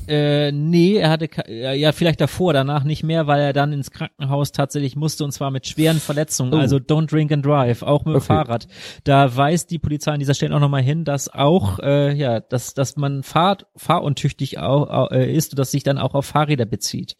Äh, 0.07 0.51
nee, 0.51 0.95
er 0.95 1.09
hatte, 1.09 1.29
ja, 1.47 1.91
vielleicht 1.91 2.21
davor, 2.21 2.53
danach 2.53 2.83
nicht 2.83 3.03
mehr, 3.03 3.27
weil 3.27 3.41
er 3.41 3.53
dann 3.53 3.73
ins 3.73 3.91
Krankenhaus 3.91 4.51
tatsächlich 4.51 4.95
musste 4.95 5.23
und 5.23 5.31
zwar 5.31 5.51
mit 5.51 5.67
schweren 5.67 5.99
Verletzungen. 5.99 6.53
Oh. 6.53 6.57
Also 6.57 6.77
don't 6.77 7.09
drink 7.09 7.31
and 7.31 7.45
drive, 7.45 7.83
auch 7.83 8.05
mit 8.05 8.13
dem 8.13 8.17
Okay. 8.17 8.25
Fahrrad. 8.25 8.67
Da 9.03 9.35
weist 9.35 9.71
die 9.71 9.79
Polizei 9.79 10.11
an 10.11 10.19
dieser 10.19 10.33
Stelle 10.33 10.55
auch 10.55 10.59
nochmal 10.59 10.81
hin, 10.81 11.03
dass 11.03 11.33
auch, 11.33 11.79
äh, 11.79 12.13
ja, 12.13 12.39
dass, 12.39 12.73
dass 12.73 12.95
man 12.95 13.23
fahr, 13.23 13.57
fahruntüchtig 13.75 14.59
auch, 14.59 15.11
äh, 15.11 15.33
ist 15.33 15.51
und 15.51 15.59
das 15.59 15.71
sich 15.71 15.83
dann 15.83 15.97
auch 15.97 16.13
auf 16.13 16.25
Fahrräder 16.25 16.65
bezieht. 16.65 17.15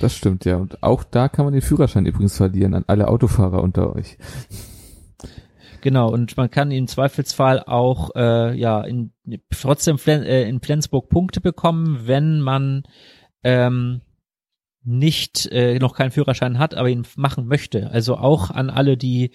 Das 0.00 0.14
stimmt, 0.14 0.44
ja. 0.44 0.56
Und 0.56 0.82
auch 0.82 1.04
da 1.04 1.28
kann 1.28 1.44
man 1.44 1.54
den 1.54 1.62
Führerschein 1.62 2.06
übrigens 2.06 2.36
verlieren 2.36 2.74
an 2.74 2.84
alle 2.86 3.08
Autofahrer 3.08 3.62
unter 3.62 3.94
euch. 3.94 4.18
Genau, 5.84 6.10
und 6.10 6.38
man 6.38 6.50
kann 6.50 6.70
im 6.70 6.86
Zweifelsfall 6.86 7.62
auch 7.62 8.08
äh, 8.16 8.58
ja 8.58 8.80
in, 8.80 9.12
trotzdem 9.50 9.98
äh, 10.06 10.48
in 10.48 10.62
Flensburg 10.62 11.10
Punkte 11.10 11.42
bekommen, 11.42 12.06
wenn 12.06 12.40
man 12.40 12.84
ähm, 13.42 14.00
nicht 14.82 15.44
äh, 15.52 15.78
noch 15.78 15.94
keinen 15.94 16.10
Führerschein 16.10 16.58
hat, 16.58 16.74
aber 16.74 16.88
ihn 16.88 17.06
machen 17.16 17.48
möchte. 17.48 17.90
Also 17.90 18.16
auch 18.16 18.50
an 18.50 18.70
alle, 18.70 18.96
die 18.96 19.32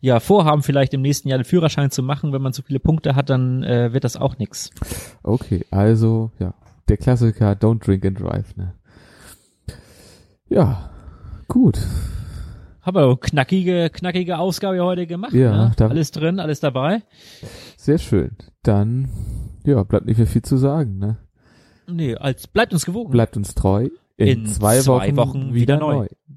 ja 0.00 0.18
vorhaben, 0.18 0.64
vielleicht 0.64 0.92
im 0.92 1.02
nächsten 1.02 1.28
Jahr 1.28 1.38
den 1.38 1.44
Führerschein 1.44 1.92
zu 1.92 2.02
machen, 2.02 2.32
wenn 2.32 2.42
man 2.42 2.52
so 2.52 2.64
viele 2.64 2.80
Punkte 2.80 3.14
hat, 3.14 3.30
dann 3.30 3.62
äh, 3.62 3.92
wird 3.92 4.02
das 4.02 4.16
auch 4.16 4.38
nix. 4.38 4.70
Okay, 5.22 5.64
also, 5.70 6.32
ja. 6.40 6.52
Der 6.88 6.96
Klassiker 6.96 7.52
Don't 7.52 7.78
Drink 7.84 8.04
and 8.04 8.18
Drive, 8.18 8.56
ne? 8.56 8.74
Ja, 10.48 10.90
gut. 11.46 11.78
Haben 12.82 12.96
wir 12.96 13.16
knackige, 13.16 13.90
knackige 13.90 14.38
Ausgabe 14.38 14.82
heute 14.82 15.06
gemacht. 15.06 15.32
Ja, 15.32 15.68
ne? 15.68 15.88
alles 15.88 16.10
drin, 16.10 16.40
alles 16.40 16.58
dabei. 16.58 17.02
Sehr 17.76 17.98
schön. 17.98 18.36
Dann, 18.62 19.08
ja, 19.64 19.82
bleibt 19.84 20.06
nicht 20.06 20.18
mehr 20.18 20.26
viel 20.26 20.42
zu 20.42 20.56
sagen, 20.56 20.98
ne? 20.98 21.18
Nee, 21.86 22.16
als 22.16 22.48
bleibt 22.48 22.72
uns 22.72 22.84
gewogen. 22.84 23.12
Bleibt 23.12 23.36
uns 23.36 23.54
treu. 23.54 23.88
In, 24.16 24.26
In 24.28 24.46
zwei, 24.46 24.80
zwei 24.80 25.14
Wochen, 25.14 25.16
Wochen 25.16 25.54
wieder 25.54 25.76
wieder 25.76 25.78
neu. 25.78 25.94
neu. 25.94 26.06